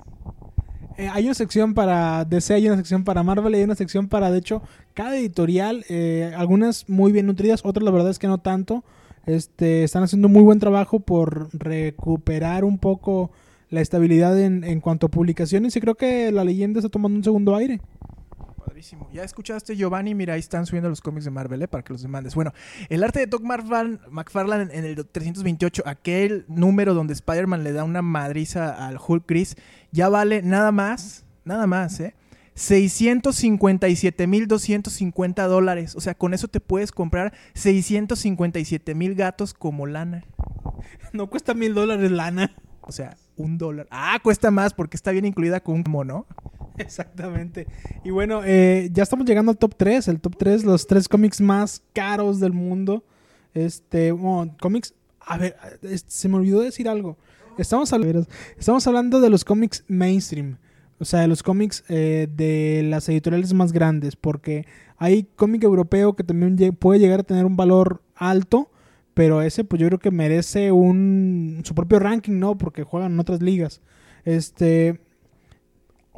Eh, 1.02 1.10
hay 1.12 1.26
una 1.26 1.34
sección 1.34 1.74
para 1.74 2.26
DC, 2.26 2.54
hay 2.54 2.68
una 2.68 2.78
sección 2.78 3.04
para 3.04 3.24
Marvel, 3.24 3.56
hay 3.56 3.64
una 3.64 3.74
sección 3.74 4.08
para, 4.08 4.30
de 4.30 4.38
hecho, 4.38 4.62
cada 4.94 5.18
editorial, 5.18 5.84
eh, 5.90 6.32
algunas 6.38 6.88
muy 6.88 7.12
bien 7.12 7.26
nutridas, 7.26 7.62
otras 7.64 7.84
la 7.84 7.90
verdad 7.90 8.12
es 8.12 8.20
que 8.20 8.28
no 8.28 8.38
tanto. 8.38 8.84
Este, 9.26 9.84
están 9.84 10.04
haciendo 10.04 10.30
muy 10.30 10.44
buen 10.44 10.60
trabajo 10.60 11.00
por 11.00 11.50
recuperar 11.54 12.64
un 12.64 12.78
poco 12.78 13.32
la 13.72 13.82
estabilidad 13.82 14.40
en, 14.40 14.64
en 14.64 14.80
cuanto 14.80 15.08
a 15.08 15.10
publicaciones 15.10 15.76
y 15.76 15.82
creo 15.82 15.96
que 15.96 16.32
la 16.32 16.44
leyenda 16.44 16.80
está 16.80 16.90
tomando 16.90 17.18
un 17.18 17.24
segundo 17.24 17.56
aire. 17.56 17.82
Ya 19.12 19.24
escuchaste, 19.24 19.76
Giovanni. 19.76 20.16
Mira, 20.16 20.34
ahí 20.34 20.40
están 20.40 20.66
subiendo 20.66 20.90
los 20.90 21.02
cómics 21.02 21.26
de 21.26 21.32
Marvel, 21.32 21.62
¿eh? 21.62 21.68
Para 21.68 21.84
que 21.84 21.94
los 21.94 22.02
demandes. 22.02 22.36
Bueno, 22.36 22.54
el 22.90 23.04
arte 23.04 23.20
de 23.20 23.28
Doc 23.28 23.44
McFarlane 23.44 24.74
en 24.74 24.86
el 24.86 25.06
328, 25.06 25.84
aquel 25.86 26.46
número 26.48 26.94
donde 26.94 27.14
Spider-Man 27.14 27.64
le 27.64 27.74
da 27.74 27.84
una 27.84 28.02
madriza 28.02 28.88
al 28.88 28.98
Hulk 29.06 29.28
Gris, 29.28 29.56
ya 29.92 30.10
vale 30.10 30.42
nada 30.42 30.72
más, 30.72 31.26
nada 31.46 31.68
más, 31.68 32.00
¿eh? 32.00 32.16
657.250 32.56 35.48
dólares. 35.48 35.96
O 35.96 36.02
sea, 36.02 36.16
con 36.16 36.34
eso 36.34 36.48
te 36.48 36.60
puedes 36.60 36.92
comprar 36.92 37.34
657 37.54 38.96
mil 38.96 39.14
gatos 39.16 39.54
como 39.54 39.86
lana. 39.88 40.26
No 41.14 41.28
cuesta 41.28 41.54
mil 41.54 41.74
dólares 41.74 42.10
lana. 42.10 42.56
O 42.82 42.94
sea, 42.94 43.18
un 43.36 43.58
dólar. 43.58 43.86
Ah, 43.92 44.18
cuesta 44.24 44.50
más 44.50 44.74
porque 44.74 44.96
está 44.96 45.12
bien 45.12 45.26
incluida 45.26 45.60
con 45.60 45.76
un 45.76 45.84
mono. 45.90 46.26
Exactamente. 46.78 47.68
Y 48.04 48.10
bueno, 48.12 48.42
eh, 48.46 48.90
ya 48.94 49.04
estamos 49.04 49.26
llegando 49.26 49.52
al 49.52 49.58
top 49.58 49.76
3. 49.78 50.08
El 50.08 50.20
top 50.22 50.36
3, 50.38 50.64
los 50.64 50.88
tres 50.88 51.08
cómics 51.08 51.42
más 51.42 51.84
caros 51.94 52.40
del 52.40 52.54
mundo. 52.54 53.04
Este, 53.54 54.12
bueno, 54.12 54.56
cómics. 54.60 54.94
A 55.20 55.38
ver, 55.38 55.56
se 56.08 56.28
me 56.30 56.38
olvidó 56.38 56.62
decir 56.62 56.88
algo. 56.90 57.18
Estamos, 57.58 57.92
habl- 57.94 58.28
estamos 58.58 58.88
hablando 58.88 59.20
de 59.22 59.30
los 59.30 59.44
cómics 59.46 59.84
mainstream. 59.88 60.58
O 61.00 61.06
sea, 61.06 61.22
de 61.22 61.28
los 61.28 61.44
cómics 61.44 61.84
eh, 61.90 62.28
de 62.36 62.84
las 62.90 63.08
editoriales 63.10 63.54
más 63.54 63.72
grandes. 63.72 64.16
Porque 64.16 64.66
hay 64.98 65.24
cómic 65.36 65.64
europeo 65.64 66.16
que 66.16 66.24
también 66.24 66.56
puede 66.76 67.00
llegar 67.00 67.20
a 67.22 67.24
tener 67.24 67.46
un 67.46 67.58
valor 67.58 68.02
alto. 68.16 68.72
Pero 69.14 69.42
ese, 69.42 69.64
pues 69.66 69.80
yo 69.82 69.88
creo 69.88 70.00
que 70.00 70.10
merece 70.12 70.72
un 70.72 71.62
su 71.66 71.76
propio 71.76 72.00
ranking, 72.00 72.40
¿no? 72.40 72.58
Porque 72.58 72.84
juegan 72.84 73.12
en 73.14 73.20
otras 73.20 73.42
ligas. 73.42 73.82
Este. 74.24 75.02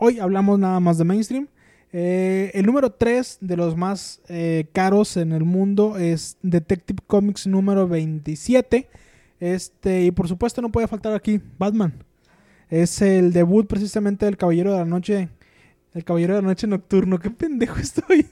Hoy 0.06 0.20
hablamos 0.20 0.60
nada 0.60 0.82
más 0.82 0.98
de 0.98 1.06
mainstream. 1.06 1.48
Eh, 1.94 2.52
el 2.56 2.66
número 2.66 2.92
3 2.92 3.38
de 3.39 3.56
los 3.56 3.78
más 3.78 4.22
eh, 4.28 4.66
caros 4.74 5.16
en 5.16 5.32
el 5.32 5.46
mundo 5.46 5.98
es 5.98 6.36
Detective 6.42 7.02
Comics 7.08 7.48
número 7.48 7.88
27. 7.88 8.89
Este, 9.39 10.04
y 10.04 10.12
por 10.12 10.28
supuesto 10.28 10.62
no 10.62 10.74
puede 10.74 10.89
faltar 10.89 11.13
aquí 11.13 11.39
Batman. 11.58 12.04
Es 12.70 13.02
el 13.02 13.32
debut 13.32 13.66
precisamente 13.66 14.26
del 14.26 14.36
Caballero 14.36 14.74
de 14.74 14.80
la 14.80 14.86
Noche. 14.86 15.30
El 15.94 16.04
Caballero 16.04 16.36
de 16.36 16.42
la 16.42 16.50
Noche 16.50 16.68
Nocturno. 16.68 17.18
Qué 17.18 17.30
pendejo 17.30 17.80
estoy. 17.80 18.28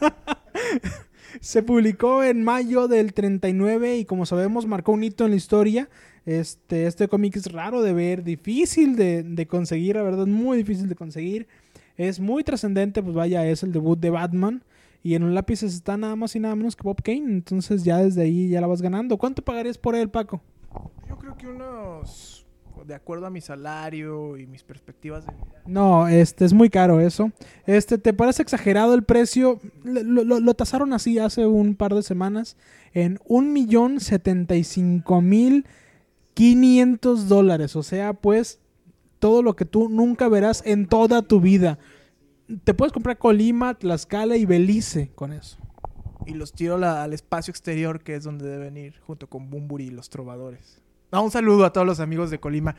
Se 1.42 1.62
publicó 1.62 2.24
en 2.24 2.42
mayo 2.42 2.88
del 2.88 3.12
39 3.12 3.98
y 3.98 4.04
como 4.06 4.24
sabemos 4.24 4.66
marcó 4.66 4.92
un 4.92 5.04
hito 5.04 5.26
en 5.26 5.32
la 5.32 5.36
historia. 5.36 5.90
Este, 6.26 6.86
este 6.86 7.08
cómic 7.08 7.36
es 7.36 7.50
raro 7.52 7.82
de 7.82 7.92
ver, 7.92 8.22
difícil 8.24 8.96
de, 8.96 9.22
de 9.22 9.46
conseguir, 9.46 9.96
la 9.96 10.02
verdad, 10.02 10.26
muy 10.26 10.56
difícil 10.58 10.88
de 10.88 10.94
conseguir. 10.94 11.46
Es 11.96 12.20
muy 12.20 12.44
trascendente, 12.44 13.02
pues 13.02 13.14
vaya, 13.14 13.46
es 13.46 13.62
el 13.62 13.72
debut 13.72 13.98
de 13.98 14.10
Batman. 14.10 14.62
Y 15.04 15.14
en 15.16 15.22
los 15.24 15.32
lápices 15.32 15.74
está 15.74 15.96
nada 15.96 16.14
más 16.14 16.36
y 16.36 16.40
nada 16.40 16.54
menos 16.54 16.76
que 16.76 16.84
Bob 16.84 17.02
Kane. 17.02 17.24
Entonces 17.24 17.82
ya 17.82 17.98
desde 17.98 18.22
ahí 18.22 18.48
ya 18.48 18.60
la 18.60 18.68
vas 18.68 18.80
ganando. 18.80 19.16
¿Cuánto 19.18 19.42
pagarías 19.42 19.76
por 19.78 19.96
él, 19.96 20.08
Paco? 20.08 20.40
Yo 21.08 21.16
creo 21.18 21.36
que 21.36 21.48
unos, 21.48 22.46
de 22.86 22.94
acuerdo 22.94 23.26
a 23.26 23.30
mi 23.30 23.40
salario 23.40 24.38
y 24.38 24.46
mis 24.46 24.62
perspectivas 24.62 25.26
de 25.26 25.32
vida. 25.32 25.60
No, 25.66 26.06
este 26.06 26.44
es 26.44 26.52
muy 26.52 26.70
caro 26.70 27.00
eso. 27.00 27.32
Este, 27.66 27.98
¿te 27.98 28.12
parece 28.12 28.42
exagerado 28.42 28.94
el 28.94 29.02
precio? 29.02 29.58
Lo, 29.82 30.22
lo- 30.24 30.38
lo 30.38 30.54
tasaron 30.54 30.92
así 30.92 31.18
hace 31.18 31.46
un 31.46 31.74
par 31.74 31.94
de 31.94 32.04
semanas 32.04 32.56
en 32.94 33.18
un 33.26 33.52
millón 36.36 36.98
setenta 36.98 37.10
y 37.10 37.16
cinco 37.16 37.16
mil 37.16 37.22
quinientos 37.22 37.28
dólares. 37.28 37.76
O 37.76 37.82
sea, 37.82 38.12
pues 38.14 38.58
todo 39.18 39.42
lo 39.42 39.54
que 39.54 39.64
tú 39.64 39.88
nunca 39.88 40.28
verás 40.28 40.62
en 40.66 40.86
toda 40.86 41.22
tu 41.22 41.40
vida. 41.40 41.78
Te 42.64 42.74
puedes 42.74 42.92
comprar 42.92 43.18
Colima, 43.18 43.74
Tlaxcala 43.74 44.36
y 44.36 44.44
Belice 44.44 45.10
con 45.14 45.32
eso. 45.32 45.58
Y 46.26 46.34
los 46.34 46.52
tiro 46.52 46.76
al 46.76 47.12
espacio 47.12 47.50
exterior, 47.50 48.02
que 48.02 48.14
es 48.14 48.24
donde 48.24 48.48
deben 48.48 48.76
ir, 48.76 48.94
junto 49.06 49.28
con 49.28 49.50
Bumburi 49.50 49.86
y 49.86 49.90
los 49.90 50.08
trovadores. 50.08 50.80
Ah, 51.10 51.20
un 51.20 51.30
saludo 51.30 51.64
a 51.64 51.72
todos 51.72 51.86
los 51.86 52.00
amigos 52.00 52.30
de 52.30 52.40
Colima. 52.40 52.76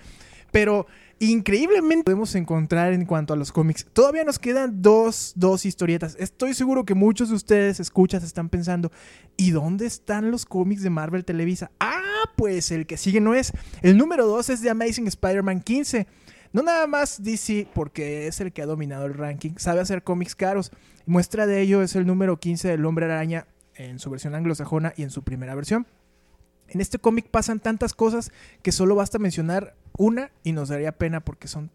Pero 0.53 0.85
increíblemente 1.17 2.03
podemos 2.03 2.35
encontrar 2.35 2.93
en 2.93 3.05
cuanto 3.05 3.33
a 3.33 3.35
los 3.35 3.51
cómics. 3.51 3.87
Todavía 3.91 4.23
nos 4.23 4.37
quedan 4.37 4.83
dos, 4.83 5.33
dos 5.35 5.65
historietas. 5.65 6.15
Estoy 6.19 6.53
seguro 6.53 6.85
que 6.85 6.93
muchos 6.93 7.29
de 7.29 7.35
ustedes 7.35 7.79
escuchas 7.79 8.23
están 8.23 8.49
pensando, 8.49 8.91
¿y 9.35 9.49
dónde 9.49 9.87
están 9.87 10.29
los 10.29 10.45
cómics 10.45 10.83
de 10.83 10.91
Marvel 10.91 11.25
Televisa? 11.25 11.71
Ah, 11.79 12.29
pues 12.35 12.69
el 12.71 12.85
que 12.85 12.97
sigue 12.97 13.19
no 13.19 13.33
es. 13.33 13.51
El 13.81 13.97
número 13.97 14.27
dos 14.27 14.51
es 14.51 14.61
de 14.61 14.69
Amazing 14.69 15.07
Spider-Man 15.07 15.61
15. 15.61 16.05
No 16.51 16.61
nada 16.61 16.85
más 16.85 17.23
DC, 17.23 17.67
porque 17.73 18.27
es 18.27 18.39
el 18.39 18.53
que 18.53 18.61
ha 18.61 18.67
dominado 18.67 19.07
el 19.07 19.15
ranking, 19.15 19.53
sabe 19.57 19.81
hacer 19.81 20.03
cómics 20.03 20.35
caros. 20.35 20.71
Muestra 21.07 21.47
de 21.47 21.61
ello 21.61 21.81
es 21.81 21.95
el 21.95 22.05
número 22.05 22.39
15 22.39 22.67
del 22.67 22.85
Hombre 22.85 23.05
Araña 23.05 23.47
en 23.73 23.97
su 23.97 24.11
versión 24.11 24.35
anglosajona 24.35 24.93
y 24.95 25.01
en 25.01 25.09
su 25.09 25.23
primera 25.23 25.55
versión. 25.55 25.87
En 26.69 26.81
este 26.81 26.99
cómic 26.99 27.29
pasan 27.29 27.59
tantas 27.59 27.93
cosas 27.93 28.31
que 28.61 28.71
solo 28.71 28.95
basta 28.95 29.19
mencionar 29.19 29.75
una 29.97 30.31
y 30.43 30.53
nos 30.53 30.69
daría 30.69 30.91
pena 30.93 31.19
porque 31.23 31.47
son 31.47 31.69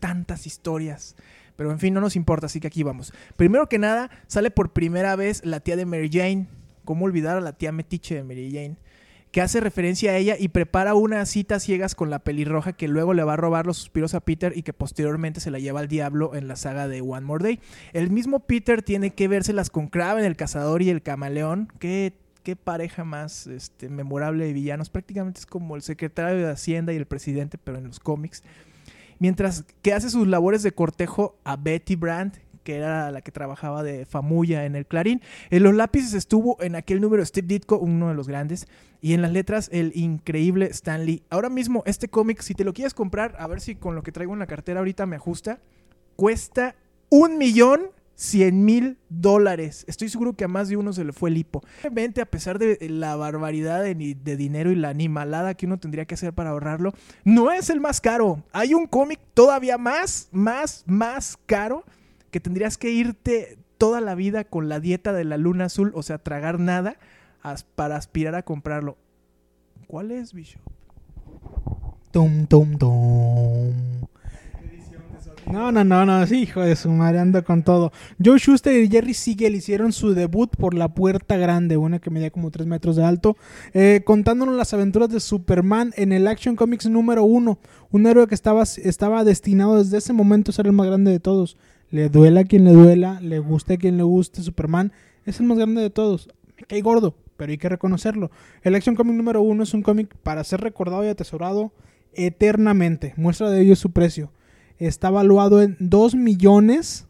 tantas 0.00 0.46
historias. 0.46 1.14
Pero 1.56 1.70
en 1.70 1.78
fin, 1.78 1.92
no 1.92 2.00
nos 2.00 2.16
importa, 2.16 2.46
así 2.46 2.58
que 2.58 2.68
aquí 2.68 2.82
vamos. 2.82 3.12
Primero 3.36 3.68
que 3.68 3.78
nada, 3.78 4.10
sale 4.26 4.50
por 4.50 4.72
primera 4.72 5.14
vez 5.14 5.44
la 5.44 5.60
tía 5.60 5.76
de 5.76 5.84
Mary 5.84 6.08
Jane. 6.10 6.46
¿Cómo 6.86 7.04
olvidar 7.04 7.36
a 7.36 7.42
la 7.42 7.52
tía 7.52 7.70
metiche 7.70 8.14
de 8.14 8.24
Mary 8.24 8.50
Jane? 8.50 8.76
Que 9.30 9.42
hace 9.42 9.60
referencia 9.60 10.12
a 10.12 10.16
ella 10.16 10.36
y 10.38 10.48
prepara 10.48 10.94
unas 10.94 11.28
citas 11.28 11.62
ciegas 11.62 11.94
con 11.94 12.08
la 12.10 12.20
pelirroja 12.20 12.72
que 12.72 12.88
luego 12.88 13.12
le 13.14 13.22
va 13.22 13.34
a 13.34 13.36
robar 13.36 13.66
los 13.66 13.76
suspiros 13.76 14.14
a 14.14 14.20
Peter 14.20 14.54
y 14.56 14.62
que 14.62 14.72
posteriormente 14.72 15.40
se 15.40 15.50
la 15.50 15.58
lleva 15.58 15.80
al 15.80 15.86
diablo 15.86 16.34
en 16.34 16.48
la 16.48 16.56
saga 16.56 16.88
de 16.88 17.02
One 17.02 17.26
More 17.26 17.44
Day. 17.44 17.60
El 17.92 18.10
mismo 18.10 18.40
Peter 18.40 18.82
tiene 18.82 19.10
que 19.10 19.28
vérselas 19.28 19.68
con 19.70 19.88
Kraven, 19.88 20.24
el 20.24 20.36
cazador 20.36 20.80
y 20.80 20.88
el 20.88 21.02
camaleón. 21.02 21.70
Qué 21.78 22.14
qué 22.42 22.56
pareja 22.56 23.04
más 23.04 23.46
este, 23.46 23.88
memorable 23.88 24.44
de 24.46 24.52
villanos. 24.52 24.90
Prácticamente 24.90 25.40
es 25.40 25.46
como 25.46 25.76
el 25.76 25.82
secretario 25.82 26.46
de 26.46 26.52
Hacienda 26.52 26.92
y 26.92 26.96
el 26.96 27.06
presidente, 27.06 27.58
pero 27.58 27.78
en 27.78 27.86
los 27.86 28.00
cómics. 28.00 28.42
Mientras 29.18 29.64
que 29.82 29.92
hace 29.92 30.10
sus 30.10 30.26
labores 30.26 30.62
de 30.62 30.72
cortejo 30.72 31.38
a 31.44 31.56
Betty 31.56 31.96
Brand, 31.96 32.38
que 32.64 32.76
era 32.76 33.10
la 33.10 33.20
que 33.22 33.32
trabajaba 33.32 33.82
de 33.82 34.04
Famuya 34.06 34.64
en 34.64 34.76
el 34.76 34.86
Clarín. 34.86 35.22
En 35.50 35.62
los 35.62 35.74
lápices 35.74 36.14
estuvo 36.14 36.60
en 36.62 36.76
aquel 36.76 37.00
número 37.00 37.24
Steve 37.24 37.46
Ditko, 37.46 37.78
uno 37.78 38.08
de 38.08 38.14
los 38.14 38.28
grandes, 38.28 38.68
y 39.00 39.14
en 39.14 39.22
las 39.22 39.32
letras 39.32 39.68
el 39.72 39.92
increíble 39.94 40.66
Stan 40.66 41.04
Lee. 41.04 41.22
Ahora 41.30 41.48
mismo 41.48 41.82
este 41.86 42.08
cómic, 42.08 42.40
si 42.42 42.54
te 42.54 42.64
lo 42.64 42.72
quieres 42.72 42.94
comprar, 42.94 43.34
a 43.38 43.46
ver 43.46 43.60
si 43.60 43.76
con 43.76 43.94
lo 43.94 44.02
que 44.02 44.12
traigo 44.12 44.32
en 44.32 44.38
la 44.38 44.46
cartera 44.46 44.80
ahorita 44.80 45.06
me 45.06 45.16
ajusta, 45.16 45.60
cuesta 46.16 46.76
un 47.08 47.38
millón 47.38 47.90
cien 48.20 48.66
mil 48.66 48.98
dólares. 49.08 49.86
Estoy 49.88 50.10
seguro 50.10 50.34
que 50.34 50.44
a 50.44 50.48
más 50.48 50.68
de 50.68 50.76
uno 50.76 50.92
se 50.92 51.04
le 51.04 51.14
fue 51.14 51.30
el 51.30 51.38
hipo. 51.38 51.62
Obviamente, 51.80 52.20
a 52.20 52.26
pesar 52.26 52.58
de 52.58 52.76
la 52.90 53.16
barbaridad 53.16 53.82
de, 53.82 53.94
dinero 53.94 54.70
y 54.70 54.74
la 54.74 54.90
animalada 54.90 55.54
que 55.54 55.64
uno 55.64 55.78
tendría 55.78 56.04
que 56.04 56.14
hacer 56.14 56.34
para 56.34 56.50
ahorrarlo, 56.50 56.92
no 57.24 57.50
es 57.50 57.70
el 57.70 57.80
más 57.80 58.02
caro. 58.02 58.44
Hay 58.52 58.74
un 58.74 58.86
cómic 58.86 59.20
todavía 59.32 59.78
más, 59.78 60.28
más, 60.32 60.84
más 60.86 61.38
caro 61.46 61.84
que 62.30 62.40
tendrías 62.40 62.76
que 62.76 62.90
irte 62.90 63.56
toda 63.78 64.02
la 64.02 64.14
vida 64.14 64.44
con 64.44 64.68
la 64.68 64.80
dieta 64.80 65.14
de 65.14 65.24
la 65.24 65.38
luna 65.38 65.64
azul, 65.64 65.90
o 65.94 66.02
sea, 66.02 66.18
tragar 66.18 66.60
nada 66.60 66.98
para 67.74 67.96
aspirar 67.96 68.34
a 68.34 68.42
comprarlo. 68.42 68.98
¿Cuál 69.86 70.10
es, 70.10 70.34
Bishop? 70.34 70.60
Tum, 72.12 72.46
tum, 72.46 72.76
tum. 72.76 74.09
No, 75.50 75.72
no, 75.72 75.82
no, 75.82 76.06
no, 76.06 76.24
sí, 76.28 76.42
hijo 76.42 76.60
de 76.60 76.76
su 76.76 76.90
madre, 76.90 77.18
anda 77.18 77.42
con 77.42 77.64
todo. 77.64 77.92
Joe 78.24 78.38
Schuster 78.38 78.72
y 78.80 78.88
Jerry 78.88 79.14
Siegel 79.14 79.56
hicieron 79.56 79.92
su 79.92 80.14
debut 80.14 80.54
por 80.56 80.74
la 80.74 80.94
Puerta 80.94 81.36
Grande, 81.36 81.76
una 81.76 81.98
que 81.98 82.08
medía 82.08 82.30
como 82.30 82.52
3 82.52 82.68
metros 82.68 82.94
de 82.94 83.04
alto, 83.04 83.36
eh, 83.74 84.02
contándonos 84.04 84.54
las 84.54 84.72
aventuras 84.74 85.08
de 85.08 85.18
Superman 85.18 85.92
en 85.96 86.12
el 86.12 86.28
Action 86.28 86.54
Comics 86.54 86.88
número 86.88 87.24
uno. 87.24 87.58
Un 87.90 88.06
héroe 88.06 88.28
que 88.28 88.34
estaba, 88.36 88.62
estaba 88.62 89.24
destinado 89.24 89.78
desde 89.78 89.98
ese 89.98 90.12
momento 90.12 90.52
a 90.52 90.54
ser 90.54 90.68
el 90.68 90.72
más 90.72 90.86
grande 90.86 91.10
de 91.10 91.18
todos. 91.18 91.56
Le 91.90 92.08
duela 92.08 92.42
a 92.42 92.44
quien 92.44 92.64
le 92.64 92.72
duela, 92.72 93.20
le 93.20 93.40
guste 93.40 93.74
a 93.74 93.78
quien 93.78 93.96
le 93.96 94.04
guste, 94.04 94.42
Superman 94.42 94.92
es 95.24 95.40
el 95.40 95.46
más 95.46 95.58
grande 95.58 95.82
de 95.82 95.90
todos. 95.90 96.28
Me 96.56 96.64
cae 96.64 96.80
gordo, 96.80 97.16
pero 97.36 97.50
hay 97.50 97.58
que 97.58 97.68
reconocerlo. 97.68 98.30
El 98.62 98.76
Action 98.76 98.94
Comic 98.94 99.16
número 99.16 99.42
uno 99.42 99.64
es 99.64 99.74
un 99.74 99.82
cómic 99.82 100.14
para 100.22 100.44
ser 100.44 100.60
recordado 100.60 101.04
y 101.04 101.08
atesorado 101.08 101.72
eternamente. 102.14 103.14
Muestra 103.16 103.50
de 103.50 103.62
ello 103.62 103.74
su 103.74 103.90
precio. 103.90 104.30
Está 104.80 105.10
valuado 105.10 105.62
en 105.62 105.76
2 105.78 106.14
millones 106.14 107.06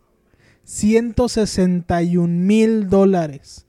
161 0.65 2.29
mil 2.29 2.89
dólares. 2.89 3.67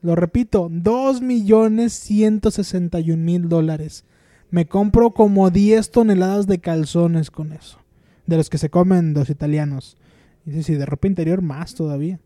Lo 0.00 0.14
repito, 0.14 0.68
2 0.70 1.20
millones 1.20 1.92
161 1.92 3.22
mil 3.22 3.48
dólares. 3.48 4.04
Me 4.50 4.66
compro 4.66 5.10
como 5.10 5.50
10 5.50 5.90
toneladas 5.90 6.46
de 6.46 6.60
calzones 6.60 7.30
con 7.30 7.52
eso. 7.52 7.78
De 8.26 8.36
los 8.36 8.48
que 8.48 8.58
se 8.58 8.70
comen 8.70 9.12
los 9.14 9.28
italianos. 9.28 9.96
Y 10.44 10.52
sí, 10.52 10.62
sí, 10.62 10.74
de 10.74 10.86
ropa 10.86 11.08
interior 11.08 11.42
más 11.42 11.74
todavía. 11.74 12.20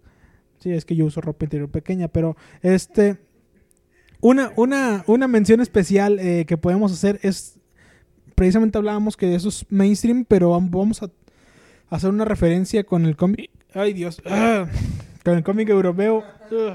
Sí, 0.58 0.70
es 0.70 0.84
que 0.84 0.96
yo 0.96 1.06
uso 1.06 1.22
ropa 1.22 1.46
interior 1.46 1.70
pequeña, 1.70 2.08
pero 2.08 2.36
este... 2.62 3.18
Una, 4.22 4.52
una, 4.56 5.02
una 5.06 5.28
mención 5.28 5.62
especial 5.62 6.18
eh, 6.18 6.44
que 6.46 6.58
podemos 6.58 6.92
hacer 6.92 7.18
es 7.22 7.59
precisamente 8.40 8.78
hablábamos 8.78 9.18
que 9.18 9.34
eso 9.34 9.50
es 9.50 9.66
mainstream, 9.68 10.24
pero 10.24 10.52
vam- 10.58 10.70
vamos 10.70 11.02
a 11.02 11.10
hacer 11.90 12.08
una 12.08 12.24
referencia 12.24 12.84
con 12.84 13.04
el 13.04 13.14
cómic. 13.14 13.50
Ay, 13.74 13.92
Dios. 13.92 14.22
Ah, 14.24 14.66
con 15.22 15.36
el 15.36 15.44
cómic 15.44 15.68
europeo. 15.68 16.24
Ugh. 16.50 16.74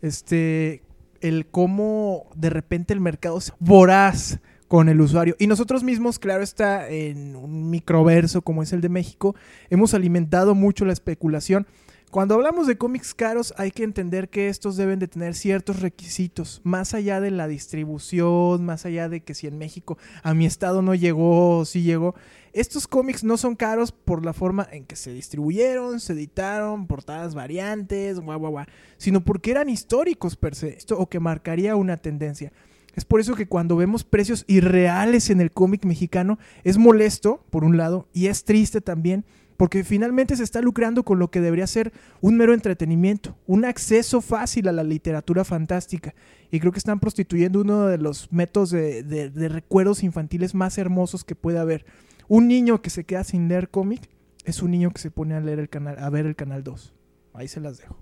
Este, 0.00 0.82
el 1.20 1.46
cómo 1.46 2.30
de 2.34 2.48
repente 2.48 2.94
el 2.94 3.00
mercado 3.00 3.36
es 3.36 3.52
voraz 3.58 4.40
con 4.70 4.88
el 4.88 5.00
usuario. 5.00 5.34
Y 5.40 5.48
nosotros 5.48 5.82
mismos, 5.82 6.20
claro 6.20 6.44
está, 6.44 6.88
en 6.88 7.34
un 7.34 7.70
microverso 7.70 8.42
como 8.42 8.62
es 8.62 8.72
el 8.72 8.80
de 8.80 8.88
México, 8.88 9.34
hemos 9.68 9.94
alimentado 9.94 10.54
mucho 10.54 10.84
la 10.84 10.92
especulación. 10.92 11.66
Cuando 12.12 12.36
hablamos 12.36 12.68
de 12.68 12.78
cómics 12.78 13.12
caros, 13.12 13.52
hay 13.56 13.72
que 13.72 13.82
entender 13.82 14.28
que 14.28 14.48
estos 14.48 14.76
deben 14.76 15.00
de 15.00 15.08
tener 15.08 15.34
ciertos 15.34 15.80
requisitos, 15.80 16.60
más 16.62 16.94
allá 16.94 17.20
de 17.20 17.32
la 17.32 17.48
distribución, 17.48 18.64
más 18.64 18.86
allá 18.86 19.08
de 19.08 19.24
que 19.24 19.34
si 19.34 19.48
en 19.48 19.58
México 19.58 19.98
a 20.22 20.34
mi 20.34 20.46
estado 20.46 20.82
no 20.82 20.94
llegó 20.94 21.58
o 21.58 21.64
sí 21.64 21.82
llegó. 21.82 22.14
Estos 22.52 22.86
cómics 22.86 23.24
no 23.24 23.38
son 23.38 23.56
caros 23.56 23.90
por 23.90 24.24
la 24.24 24.32
forma 24.32 24.68
en 24.70 24.84
que 24.84 24.94
se 24.94 25.12
distribuyeron, 25.12 25.98
se 25.98 26.12
editaron, 26.12 26.86
portadas 26.86 27.34
variantes, 27.34 28.20
guau, 28.20 28.38
guau, 28.38 28.52
guau, 28.52 28.66
sino 28.98 29.20
porque 29.20 29.50
eran 29.50 29.68
históricos 29.68 30.36
per 30.36 30.54
se, 30.54 30.68
esto, 30.68 30.96
o 30.96 31.08
que 31.08 31.18
marcaría 31.18 31.74
una 31.74 31.96
tendencia. 31.96 32.52
Es 32.94 33.04
por 33.04 33.20
eso 33.20 33.34
que 33.34 33.46
cuando 33.46 33.76
vemos 33.76 34.04
precios 34.04 34.44
irreales 34.48 35.30
en 35.30 35.40
el 35.40 35.50
cómic 35.52 35.84
mexicano, 35.84 36.38
es 36.64 36.76
molesto, 36.78 37.44
por 37.50 37.64
un 37.64 37.76
lado, 37.76 38.08
y 38.12 38.26
es 38.26 38.44
triste 38.44 38.80
también, 38.80 39.24
porque 39.56 39.84
finalmente 39.84 40.36
se 40.36 40.42
está 40.42 40.62
lucrando 40.62 41.02
con 41.04 41.18
lo 41.18 41.30
que 41.30 41.40
debería 41.42 41.66
ser 41.66 41.92
un 42.22 42.36
mero 42.36 42.54
entretenimiento, 42.54 43.36
un 43.46 43.64
acceso 43.66 44.20
fácil 44.22 44.68
a 44.68 44.72
la 44.72 44.82
literatura 44.82 45.44
fantástica. 45.44 46.14
Y 46.50 46.60
creo 46.60 46.72
que 46.72 46.78
están 46.78 46.98
prostituyendo 46.98 47.60
uno 47.60 47.86
de 47.86 47.98
los 47.98 48.32
métodos 48.32 48.70
de, 48.70 49.02
de- 49.02 49.48
recuerdos 49.48 50.02
infantiles 50.02 50.54
más 50.54 50.78
hermosos 50.78 51.24
que 51.24 51.34
puede 51.34 51.58
haber. 51.58 51.84
Un 52.26 52.48
niño 52.48 52.80
que 52.80 52.88
se 52.90 53.04
queda 53.04 53.22
sin 53.22 53.48
leer 53.48 53.68
cómic 53.68 54.08
es 54.46 54.62
un 54.62 54.70
niño 54.70 54.90
que 54.92 55.00
se 55.00 55.10
pone 55.10 55.34
a 55.34 55.40
leer 55.40 55.58
el 55.58 55.68
canal, 55.68 55.98
a 55.98 56.08
ver 56.08 56.24
el 56.24 56.36
canal 56.36 56.64
2. 56.64 56.94
Ahí 57.34 57.46
se 57.46 57.60
las 57.60 57.76
dejo. 57.78 57.98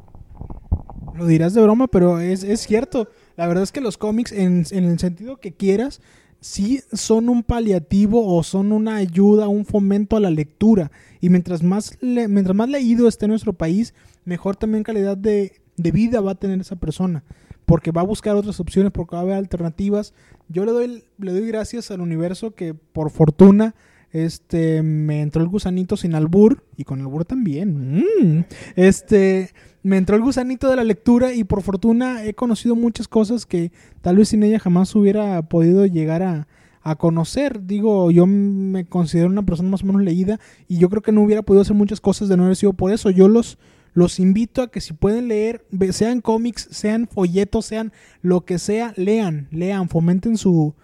Lo 1.16 1.26
dirás 1.26 1.54
de 1.54 1.62
broma, 1.62 1.88
pero 1.88 2.20
es, 2.20 2.44
es 2.44 2.60
cierto. 2.60 3.08
La 3.38 3.46
verdad 3.46 3.62
es 3.62 3.70
que 3.70 3.80
los 3.80 3.98
cómics, 3.98 4.32
en, 4.32 4.64
el 4.72 4.98
sentido 4.98 5.36
que 5.36 5.52
quieras, 5.52 6.00
sí 6.40 6.80
son 6.92 7.28
un 7.28 7.44
paliativo 7.44 8.36
o 8.36 8.42
son 8.42 8.72
una 8.72 8.96
ayuda, 8.96 9.46
un 9.46 9.64
fomento 9.64 10.16
a 10.16 10.20
la 10.20 10.28
lectura. 10.28 10.90
Y 11.20 11.30
mientras 11.30 11.62
más, 11.62 11.96
mientras 12.00 12.56
más 12.56 12.68
leído 12.68 13.06
esté 13.06 13.28
nuestro 13.28 13.52
país, 13.52 13.94
mejor 14.24 14.56
también 14.56 14.82
calidad 14.82 15.16
de, 15.16 15.52
de 15.76 15.90
vida 15.92 16.20
va 16.20 16.32
a 16.32 16.34
tener 16.34 16.60
esa 16.60 16.74
persona. 16.74 17.22
Porque 17.64 17.92
va 17.92 18.00
a 18.00 18.04
buscar 18.04 18.34
otras 18.34 18.58
opciones, 18.58 18.90
porque 18.90 19.14
va 19.14 19.20
a 19.20 19.22
haber 19.22 19.36
alternativas. 19.36 20.14
Yo 20.48 20.64
le 20.64 20.72
doy, 20.72 21.04
le 21.18 21.30
doy 21.30 21.46
gracias 21.46 21.92
al 21.92 22.00
universo 22.00 22.56
que 22.56 22.74
por 22.74 23.10
fortuna 23.10 23.76
este 24.12 24.82
me 24.82 25.20
entró 25.22 25.42
el 25.42 25.48
gusanito 25.48 25.96
sin 25.96 26.14
albur 26.14 26.64
y 26.76 26.84
con 26.84 27.00
albur 27.00 27.24
también. 27.24 27.98
Mm. 27.98 28.44
Este 28.76 29.50
me 29.82 29.96
entró 29.96 30.16
el 30.16 30.22
gusanito 30.22 30.68
de 30.68 30.76
la 30.76 30.84
lectura 30.84 31.34
y 31.34 31.44
por 31.44 31.62
fortuna 31.62 32.24
he 32.24 32.34
conocido 32.34 32.74
muchas 32.74 33.08
cosas 33.08 33.46
que 33.46 33.72
tal 34.00 34.16
vez 34.16 34.28
sin 34.30 34.42
ella 34.42 34.58
jamás 34.58 34.94
hubiera 34.94 35.42
podido 35.42 35.86
llegar 35.86 36.22
a, 36.22 36.48
a 36.82 36.96
conocer. 36.96 37.66
Digo, 37.66 38.10
yo 38.10 38.26
me 38.26 38.86
considero 38.86 39.28
una 39.28 39.44
persona 39.44 39.68
más 39.68 39.82
o 39.82 39.86
menos 39.86 40.02
leída 40.02 40.40
y 40.66 40.78
yo 40.78 40.88
creo 40.88 41.02
que 41.02 41.12
no 41.12 41.22
hubiera 41.22 41.42
podido 41.42 41.62
hacer 41.62 41.76
muchas 41.76 42.00
cosas 42.00 42.28
de 42.28 42.36
no 42.36 42.44
haber 42.44 42.56
sido 42.56 42.72
por 42.72 42.92
eso. 42.92 43.10
Yo 43.10 43.28
los 43.28 43.58
los 43.94 44.20
invito 44.20 44.62
a 44.62 44.70
que 44.70 44.80
si 44.80 44.92
pueden 44.92 45.28
leer, 45.28 45.66
sean 45.90 46.20
cómics, 46.20 46.68
sean 46.70 47.08
folletos, 47.08 47.66
sean 47.66 47.92
lo 48.22 48.44
que 48.44 48.58
sea, 48.58 48.92
lean, 48.96 49.48
lean, 49.50 49.88
fomenten 49.88 50.36
su, 50.36 50.74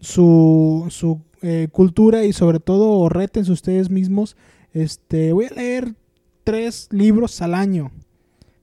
su, 0.00 0.86
su 0.88 1.20
eh, 1.42 1.68
cultura 1.70 2.24
y 2.24 2.32
sobre 2.32 2.60
todo 2.60 3.08
retense 3.08 3.52
ustedes 3.52 3.90
mismos. 3.90 4.36
Este, 4.72 5.32
voy 5.32 5.46
a 5.46 5.54
leer 5.54 5.94
tres 6.44 6.88
libros 6.90 7.42
al 7.42 7.54
año. 7.54 7.90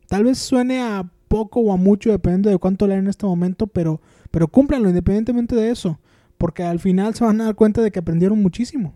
Tal 0.08 0.24
vez 0.24 0.40
suene 0.40 0.82
a 0.82 1.12
poco 1.28 1.60
o 1.60 1.72
a 1.72 1.78
mucho, 1.78 2.12
depende 2.12 2.50
de 2.50 2.58
cuánto 2.58 2.88
leen 2.88 3.02
en 3.02 3.08
este 3.08 3.26
momento, 3.26 3.68
pero, 3.68 4.02
pero 4.32 4.48
cúmplanlo 4.48 4.90
independientemente 4.90 5.56
de 5.56 5.70
eso, 5.70 6.00
porque 6.38 6.64
al 6.64 6.80
final 6.80 7.14
se 7.14 7.24
van 7.24 7.40
a 7.42 7.46
dar 7.46 7.56
cuenta 7.56 7.82
de 7.82 7.92
que 7.92 8.00
aprendieron 8.00 8.42
muchísimo. 8.42 8.94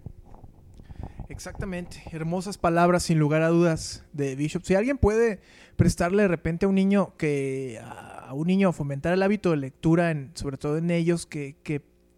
Exactamente, 1.30 2.04
hermosas 2.12 2.58
palabras 2.58 3.04
sin 3.04 3.20
lugar 3.20 3.42
a 3.42 3.48
dudas 3.48 4.04
de 4.14 4.36
Bishop. 4.36 4.64
Si 4.64 4.76
alguien 4.76 4.98
puede 4.98 5.40
prestarle 5.76 6.24
de 6.24 6.28
repente 6.28 6.66
a 6.66 6.70
un 6.70 6.76
niño 6.76 7.14
que 7.18 7.80
a 7.82 8.34
un 8.34 8.48
niño 8.48 8.72
fomentar 8.72 9.14
el 9.14 9.24
hábito 9.24 9.52
de 9.52 9.58
lectura, 9.58 10.12
en, 10.12 10.32
sobre 10.34 10.58
todo 10.58 10.78
en 10.78 10.92
ellos 10.92 11.26
que, 11.26 11.56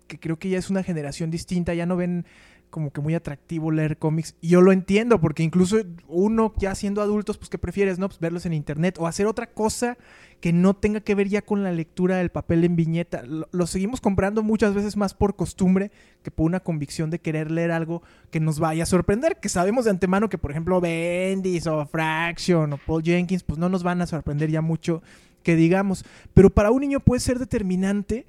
que 0.07 0.19
creo 0.19 0.37
que 0.37 0.49
ya 0.49 0.57
es 0.57 0.69
una 0.69 0.83
generación 0.83 1.31
distinta, 1.31 1.73
ya 1.73 1.85
no 1.85 1.95
ven 1.95 2.25
como 2.69 2.91
que 2.91 2.99
muy 2.99 3.15
atractivo 3.15 3.71
leer 3.71 3.97
cómics. 3.97 4.35
Y 4.41 4.49
yo 4.49 4.61
lo 4.61 4.73
entiendo, 4.73 5.21
porque 5.21 5.43
incluso 5.43 5.77
uno 6.07 6.53
ya 6.57 6.75
siendo 6.75 7.01
adultos, 7.01 7.37
pues 7.37 7.49
que 7.49 7.57
prefieres, 7.57 7.99
¿no? 7.99 8.09
Pues 8.09 8.19
verlos 8.19 8.45
en 8.45 8.53
internet 8.53 8.97
o 8.99 9.07
hacer 9.07 9.27
otra 9.27 9.47
cosa 9.47 9.97
que 10.41 10.51
no 10.51 10.73
tenga 10.73 10.99
que 10.99 11.15
ver 11.15 11.29
ya 11.29 11.41
con 11.41 11.63
la 11.63 11.71
lectura 11.71 12.17
del 12.17 12.31
papel 12.31 12.65
en 12.65 12.75
viñeta. 12.75 13.23
Lo, 13.23 13.47
lo 13.51 13.65
seguimos 13.65 14.01
comprando 14.01 14.43
muchas 14.43 14.73
veces 14.73 14.97
más 14.97 15.13
por 15.13 15.37
costumbre 15.37 15.89
que 16.21 16.31
por 16.31 16.45
una 16.45 16.59
convicción 16.59 17.09
de 17.09 17.19
querer 17.19 17.49
leer 17.49 17.71
algo 17.71 18.03
que 18.29 18.41
nos 18.41 18.59
vaya 18.59 18.83
a 18.83 18.87
sorprender. 18.87 19.37
Que 19.37 19.47
sabemos 19.47 19.85
de 19.85 19.91
antemano 19.91 20.27
que, 20.27 20.37
por 20.37 20.51
ejemplo, 20.51 20.81
Bendis 20.81 21.67
o 21.67 21.85
Fraction 21.85 22.73
o 22.73 22.77
Paul 22.77 23.03
Jenkins, 23.03 23.43
pues 23.43 23.57
no 23.57 23.69
nos 23.69 23.83
van 23.83 24.01
a 24.01 24.07
sorprender 24.07 24.51
ya 24.51 24.61
mucho 24.61 25.01
que 25.43 25.55
digamos. 25.55 26.03
Pero 26.33 26.49
para 26.49 26.71
un 26.71 26.81
niño 26.81 26.99
puede 26.99 27.21
ser 27.21 27.39
determinante 27.39 28.25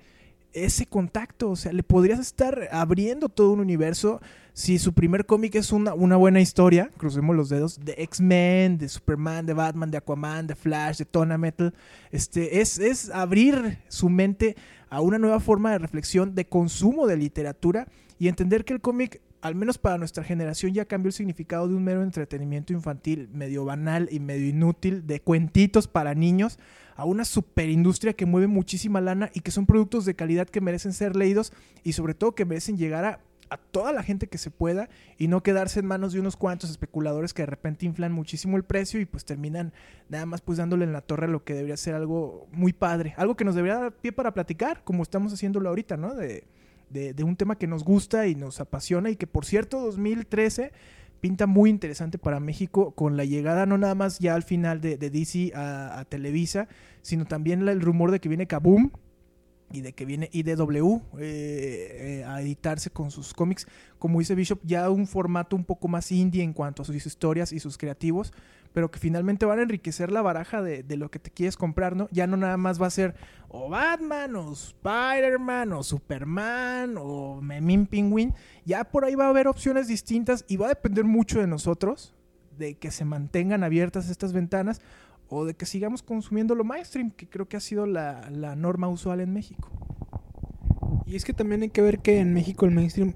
ese 0.64 0.86
contacto. 0.86 1.50
O 1.50 1.56
sea, 1.56 1.72
le 1.72 1.82
podrías 1.82 2.18
estar 2.18 2.68
abriendo 2.72 3.28
todo 3.28 3.52
un 3.52 3.60
universo. 3.60 4.20
Si 4.52 4.78
su 4.78 4.94
primer 4.94 5.26
cómic 5.26 5.54
es 5.54 5.70
una, 5.70 5.92
una 5.92 6.16
buena 6.16 6.40
historia, 6.40 6.90
crucemos 6.96 7.36
los 7.36 7.50
dedos, 7.50 7.78
de 7.84 7.94
X-Men, 7.98 8.78
de 8.78 8.88
Superman, 8.88 9.44
de 9.44 9.52
Batman, 9.52 9.90
de 9.90 9.98
Aquaman, 9.98 10.46
de 10.46 10.54
Flash, 10.54 10.98
de 10.98 11.04
Tona 11.04 11.36
Metal, 11.36 11.74
este, 12.10 12.60
es, 12.60 12.78
es 12.78 13.10
abrir 13.10 13.78
su 13.88 14.08
mente 14.08 14.56
a 14.88 15.02
una 15.02 15.18
nueva 15.18 15.40
forma 15.40 15.72
de 15.72 15.78
reflexión, 15.78 16.34
de 16.34 16.46
consumo 16.46 17.06
de 17.06 17.16
literatura 17.16 17.86
y 18.18 18.28
entender 18.28 18.64
que 18.64 18.72
el 18.72 18.80
cómic, 18.80 19.20
al 19.40 19.54
menos 19.54 19.78
para 19.78 19.98
nuestra 19.98 20.24
generación, 20.24 20.72
ya 20.72 20.84
cambió 20.84 21.08
el 21.08 21.12
significado 21.12 21.68
de 21.68 21.74
un 21.74 21.84
mero 21.84 22.02
entretenimiento 22.02 22.72
infantil, 22.72 23.28
medio 23.32 23.64
banal 23.64 24.08
y 24.10 24.20
medio 24.20 24.48
inútil, 24.48 25.06
de 25.06 25.20
cuentitos 25.20 25.88
para 25.88 26.14
niños, 26.14 26.58
a 26.96 27.04
una 27.04 27.24
superindustria 27.24 28.14
que 28.14 28.26
mueve 28.26 28.46
muchísima 28.46 29.00
lana 29.00 29.30
y 29.34 29.40
que 29.40 29.50
son 29.50 29.66
productos 29.66 30.04
de 30.04 30.16
calidad 30.16 30.48
que 30.48 30.60
merecen 30.60 30.92
ser 30.92 31.14
leídos 31.14 31.52
y 31.84 31.92
sobre 31.92 32.14
todo 32.14 32.34
que 32.34 32.44
merecen 32.46 32.78
llegar 32.78 33.04
a, 33.04 33.20
a 33.50 33.56
toda 33.58 33.92
la 33.92 34.02
gente 34.02 34.28
que 34.28 34.38
se 34.38 34.50
pueda 34.50 34.88
y 35.18 35.28
no 35.28 35.42
quedarse 35.42 35.80
en 35.80 35.86
manos 35.86 36.12
de 36.12 36.20
unos 36.20 36.36
cuantos 36.36 36.70
especuladores 36.70 37.34
que 37.34 37.42
de 37.42 37.46
repente 37.46 37.86
inflan 37.86 38.12
muchísimo 38.12 38.56
el 38.56 38.64
precio 38.64 38.98
y 39.00 39.04
pues 39.04 39.24
terminan 39.24 39.72
nada 40.08 40.26
más 40.26 40.40
pues 40.40 40.58
dándole 40.58 40.84
en 40.84 40.92
la 40.92 41.02
torre 41.02 41.28
lo 41.28 41.44
que 41.44 41.54
debería 41.54 41.76
ser 41.76 41.94
algo 41.94 42.48
muy 42.50 42.72
padre, 42.72 43.14
algo 43.16 43.36
que 43.36 43.44
nos 43.44 43.54
debería 43.54 43.78
dar 43.78 43.92
pie 43.92 44.12
para 44.12 44.32
platicar 44.32 44.82
como 44.84 45.02
estamos 45.02 45.32
haciéndolo 45.32 45.68
ahorita, 45.68 45.96
¿no? 45.96 46.14
De, 46.14 46.44
de, 46.90 47.14
de 47.14 47.24
un 47.24 47.36
tema 47.36 47.56
que 47.56 47.66
nos 47.66 47.84
gusta 47.84 48.26
y 48.26 48.34
nos 48.34 48.60
apasiona 48.60 49.10
y 49.10 49.16
que 49.16 49.26
por 49.26 49.44
cierto 49.44 49.80
2013 49.80 50.72
pinta 51.20 51.46
muy 51.46 51.70
interesante 51.70 52.18
para 52.18 52.40
México 52.40 52.92
con 52.92 53.16
la 53.16 53.24
llegada 53.24 53.66
no 53.66 53.78
nada 53.78 53.94
más 53.94 54.18
ya 54.18 54.34
al 54.34 54.42
final 54.42 54.80
de, 54.80 54.96
de 54.96 55.10
DC 55.10 55.52
a, 55.54 55.98
a, 55.98 56.04
Televisa, 56.04 56.68
sino 57.02 57.24
también 57.24 57.66
el 57.68 57.80
rumor 57.80 58.10
de 58.10 58.20
que 58.20 58.28
viene 58.28 58.46
Kaboom 58.46 58.90
y 59.72 59.80
de 59.80 59.92
que 59.92 60.04
viene 60.04 60.30
IDW 60.32 61.00
eh, 61.18 62.20
eh, 62.20 62.24
a 62.24 62.40
editarse 62.40 62.90
con 62.90 63.10
sus 63.10 63.34
cómics, 63.34 63.66
como 63.98 64.20
dice 64.20 64.34
Bishop, 64.34 64.60
ya 64.64 64.88
un 64.90 65.06
formato 65.06 65.56
un 65.56 65.64
poco 65.64 65.88
más 65.88 66.12
indie 66.12 66.42
en 66.42 66.52
cuanto 66.52 66.82
a 66.82 66.84
sus 66.84 67.04
historias 67.04 67.52
y 67.52 67.60
sus 67.60 67.76
creativos, 67.76 68.32
pero 68.72 68.90
que 68.90 68.98
finalmente 68.98 69.46
van 69.46 69.58
a 69.58 69.62
enriquecer 69.62 70.12
la 70.12 70.22
baraja 70.22 70.62
de, 70.62 70.84
lo 70.96 71.10
que 71.10 71.18
te 71.18 71.30
quieres 71.30 71.56
comprar, 71.56 71.96
¿no? 71.96 72.08
Ya 72.12 72.26
no 72.26 72.36
nada 72.36 72.58
más 72.58 72.80
va 72.80 72.86
a 72.86 72.90
ser 72.90 73.14
o 73.48 73.70
Batman, 73.70 74.36
o 74.36 74.52
Spider-Man, 74.52 75.72
o 75.72 75.82
Superman, 75.82 76.96
o 76.98 77.40
Memín 77.40 77.86
Penguin. 77.86 78.34
Ya 78.66 78.84
por 78.84 79.06
ahí 79.06 79.14
va 79.14 79.26
a 79.26 79.30
haber 79.30 79.48
opciones 79.48 79.88
distintas 79.88 80.44
y 80.46 80.58
va 80.58 80.66
a 80.66 80.70
depender 80.70 81.04
mucho 81.04 81.40
de 81.40 81.46
nosotros, 81.46 82.14
de 82.58 82.74
que 82.74 82.90
se 82.90 83.06
mantengan 83.06 83.64
abiertas 83.64 84.10
estas 84.10 84.34
ventanas 84.34 84.82
o 85.28 85.44
de 85.44 85.54
que 85.54 85.66
sigamos 85.66 86.02
consumiendo 86.02 86.54
lo 86.54 86.64
mainstream, 86.64 87.10
que 87.10 87.28
creo 87.28 87.48
que 87.48 87.56
ha 87.56 87.60
sido 87.60 87.86
la, 87.86 88.30
norma 88.56 88.88
usual 88.88 89.20
en 89.20 89.32
México. 89.32 89.70
Y 91.04 91.16
es 91.16 91.24
que 91.24 91.32
también 91.32 91.62
hay 91.62 91.70
que 91.70 91.82
ver 91.82 92.00
que 92.00 92.18
en 92.18 92.32
México 92.32 92.66
el 92.66 92.72
mainstream 92.72 93.14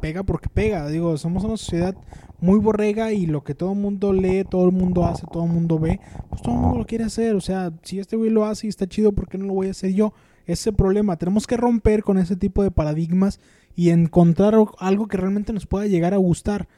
pega 0.00 0.22
porque 0.22 0.48
pega. 0.48 0.88
Digo, 0.88 1.16
somos 1.16 1.44
una 1.44 1.56
sociedad 1.56 1.96
muy 2.40 2.58
borrega 2.58 3.12
y 3.12 3.26
lo 3.26 3.42
que 3.42 3.54
todo 3.54 3.72
el 3.72 3.78
mundo 3.78 4.12
lee, 4.12 4.44
todo 4.44 4.66
el 4.66 4.72
mundo 4.72 5.04
hace, 5.04 5.26
todo 5.32 5.44
el 5.44 5.52
mundo 5.52 5.78
ve, 5.78 6.00
pues 6.28 6.42
todo 6.42 6.54
el 6.54 6.60
mundo 6.60 6.78
lo 6.78 6.86
quiere 6.86 7.04
hacer. 7.04 7.34
O 7.34 7.40
sea, 7.40 7.72
si 7.82 7.98
este 7.98 8.16
güey 8.16 8.30
lo 8.30 8.44
hace 8.44 8.66
y 8.66 8.70
está 8.70 8.86
chido, 8.86 9.12
¿por 9.12 9.28
qué 9.28 9.38
no 9.38 9.46
lo 9.46 9.54
voy 9.54 9.68
a 9.68 9.72
hacer 9.72 9.92
yo? 9.92 10.12
Ese 10.46 10.72
problema. 10.72 11.16
Tenemos 11.16 11.46
que 11.46 11.56
romper 11.56 12.02
con 12.02 12.18
ese 12.18 12.36
tipo 12.36 12.62
de 12.62 12.70
paradigmas 12.70 13.40
y 13.74 13.90
encontrar 13.90 14.54
algo 14.78 15.08
que 15.08 15.16
realmente 15.16 15.52
nos 15.52 15.66
pueda 15.66 15.86
llegar 15.86 16.14
a 16.14 16.18
gustar. 16.18 16.68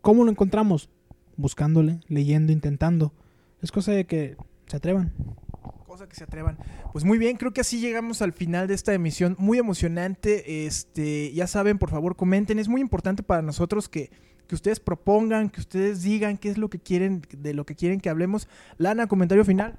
¿Cómo 0.00 0.24
lo 0.24 0.30
encontramos? 0.30 0.90
Buscándole, 1.36 2.00
leyendo, 2.08 2.52
intentando. 2.52 3.12
Es 3.64 3.72
cosa 3.72 3.90
de 3.92 4.04
que 4.06 4.36
se 4.66 4.76
atrevan 4.76 5.12
cosa 5.86 6.08
que 6.08 6.16
se 6.16 6.24
atrevan. 6.24 6.58
Pues 6.92 7.04
muy 7.04 7.18
bien, 7.18 7.36
creo 7.36 7.52
que 7.52 7.60
así 7.60 7.78
llegamos 7.78 8.20
al 8.20 8.32
final 8.32 8.66
de 8.66 8.74
esta 8.74 8.92
emisión, 8.94 9.36
muy 9.38 9.58
emocionante. 9.58 10.66
Este, 10.66 11.32
ya 11.32 11.46
saben, 11.46 11.78
por 11.78 11.88
favor, 11.88 12.16
comenten, 12.16 12.58
es 12.58 12.66
muy 12.66 12.80
importante 12.80 13.22
para 13.22 13.42
nosotros 13.42 13.88
que 13.88 14.10
que 14.46 14.54
ustedes 14.54 14.80
propongan, 14.80 15.48
que 15.48 15.60
ustedes 15.60 16.02
digan 16.02 16.36
qué 16.36 16.50
es 16.50 16.58
lo 16.58 16.68
que 16.68 16.78
quieren, 16.78 17.22
de 17.30 17.54
lo 17.54 17.64
que 17.64 17.74
quieren 17.74 18.00
que 18.00 18.10
hablemos. 18.10 18.48
Lana, 18.76 19.06
comentario 19.06 19.44
final. 19.44 19.78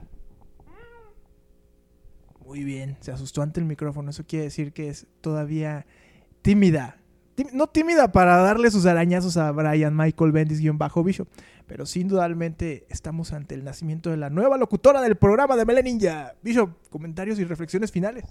Muy 2.46 2.64
bien, 2.64 2.98
se 3.00 3.12
asustó 3.12 3.42
ante 3.42 3.60
el 3.60 3.66
micrófono, 3.66 4.12
eso 4.12 4.26
quiere 4.26 4.46
decir 4.46 4.72
que 4.72 4.90
es 4.90 5.08
todavía 5.22 5.86
tímida. 6.42 6.98
No 7.54 7.68
tímida 7.68 8.12
para 8.14 8.38
darle 8.38 8.72
sus 8.72 8.86
arañazos 8.86 9.36
a 9.36 9.52
Brian 9.52 9.96
Michael 9.96 10.32
Bendis-Bishop, 10.32 11.28
pero 11.68 11.86
sin 11.86 12.04
indudablemente 12.04 12.86
estamos 12.90 13.34
ante 13.34 13.56
el 13.56 13.66
nacimiento 13.66 14.10
de 14.10 14.18
la 14.18 14.30
nueva 14.30 14.58
locutora 14.58 15.02
del 15.02 15.18
programa 15.18 15.58
de 15.58 15.66
Mele 15.66 15.84
Ninja. 15.84 16.36
Bishop, 16.42 16.70
comentarios 16.90 17.38
y 17.40 17.44
reflexiones 17.44 17.92
finales. 17.92 18.24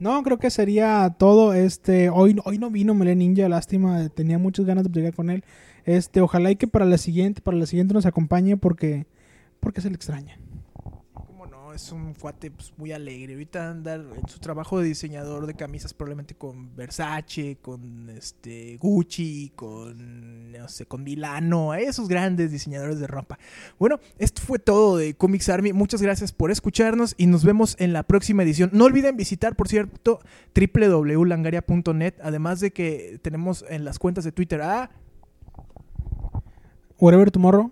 No, 0.00 0.22
creo 0.24 0.38
que 0.38 0.50
sería 0.50 1.14
todo. 1.18 1.54
Este, 1.54 2.10
hoy, 2.10 2.40
hoy 2.44 2.58
no 2.58 2.70
vino 2.70 2.94
Mele 2.94 3.14
Ninja, 3.14 3.48
lástima, 3.48 4.08
tenía 4.08 4.38
muchas 4.38 4.66
ganas 4.66 4.84
de 4.84 4.90
llegar 4.90 5.14
con 5.14 5.30
él. 5.30 5.44
Este, 5.84 6.20
ojalá 6.20 6.50
y 6.50 6.56
que 6.56 6.66
para 6.66 6.84
la 6.84 6.98
siguiente, 6.98 7.40
para 7.40 7.56
la 7.56 7.66
siguiente 7.66 7.94
nos 7.94 8.06
acompañe 8.06 8.56
porque, 8.56 9.06
porque 9.60 9.80
se 9.80 9.88
le 9.88 9.94
extraña. 9.94 10.38
Es 11.78 11.92
un 11.92 12.12
cuate 12.12 12.50
pues, 12.50 12.72
muy 12.76 12.90
alegre. 12.90 13.34
Ahorita 13.34 13.70
andar 13.70 14.00
en 14.00 14.28
su 14.28 14.40
trabajo 14.40 14.80
de 14.80 14.88
diseñador 14.88 15.46
de 15.46 15.54
camisas 15.54 15.94
probablemente 15.94 16.34
con 16.34 16.74
Versace, 16.74 17.58
con 17.62 18.10
este 18.10 18.78
Gucci, 18.80 19.52
con 19.54 20.50
no 20.50 20.66
sé, 20.66 20.86
con 20.86 21.04
Milano, 21.04 21.74
esos 21.74 22.08
grandes 22.08 22.50
diseñadores 22.50 22.98
de 22.98 23.06
ropa. 23.06 23.38
Bueno, 23.78 24.00
esto 24.18 24.42
fue 24.42 24.58
todo 24.58 24.96
de 24.96 25.14
Comics 25.14 25.48
Army. 25.50 25.72
Muchas 25.72 26.02
gracias 26.02 26.32
por 26.32 26.50
escucharnos 26.50 27.14
y 27.16 27.28
nos 27.28 27.44
vemos 27.44 27.76
en 27.78 27.92
la 27.92 28.02
próxima 28.02 28.42
edición. 28.42 28.70
No 28.72 28.86
olviden 28.86 29.16
visitar, 29.16 29.54
por 29.54 29.68
cierto, 29.68 30.18
www.langaria.net, 30.56 32.14
además 32.20 32.58
de 32.58 32.72
que 32.72 33.20
tenemos 33.22 33.64
en 33.68 33.84
las 33.84 34.00
cuentas 34.00 34.24
de 34.24 34.32
Twitter 34.32 34.62
a 34.62 34.90
Whatever 36.98 37.30
Tomorrow. 37.30 37.70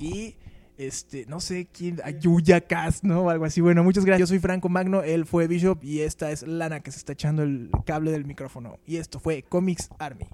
Y 0.00 0.34
este, 0.78 1.26
no 1.26 1.40
sé 1.40 1.68
quién, 1.72 2.00
Ayuya 2.04 2.60
Cast, 2.60 3.04
¿no? 3.04 3.22
O 3.22 3.30
algo 3.30 3.44
así. 3.44 3.60
Bueno, 3.60 3.84
muchas 3.84 4.04
gracias. 4.04 4.28
Yo 4.28 4.32
soy 4.32 4.38
Franco 4.38 4.68
Magno, 4.68 5.02
él 5.02 5.26
fue 5.26 5.46
Bishop 5.46 5.82
y 5.82 6.00
esta 6.00 6.30
es 6.30 6.46
Lana 6.46 6.80
que 6.80 6.92
se 6.92 6.98
está 6.98 7.12
echando 7.12 7.42
el 7.42 7.70
cable 7.84 8.12
del 8.12 8.24
micrófono. 8.24 8.78
Y 8.86 8.96
esto 8.96 9.20
fue 9.20 9.42
Comics 9.42 9.90
Army. 9.98 10.24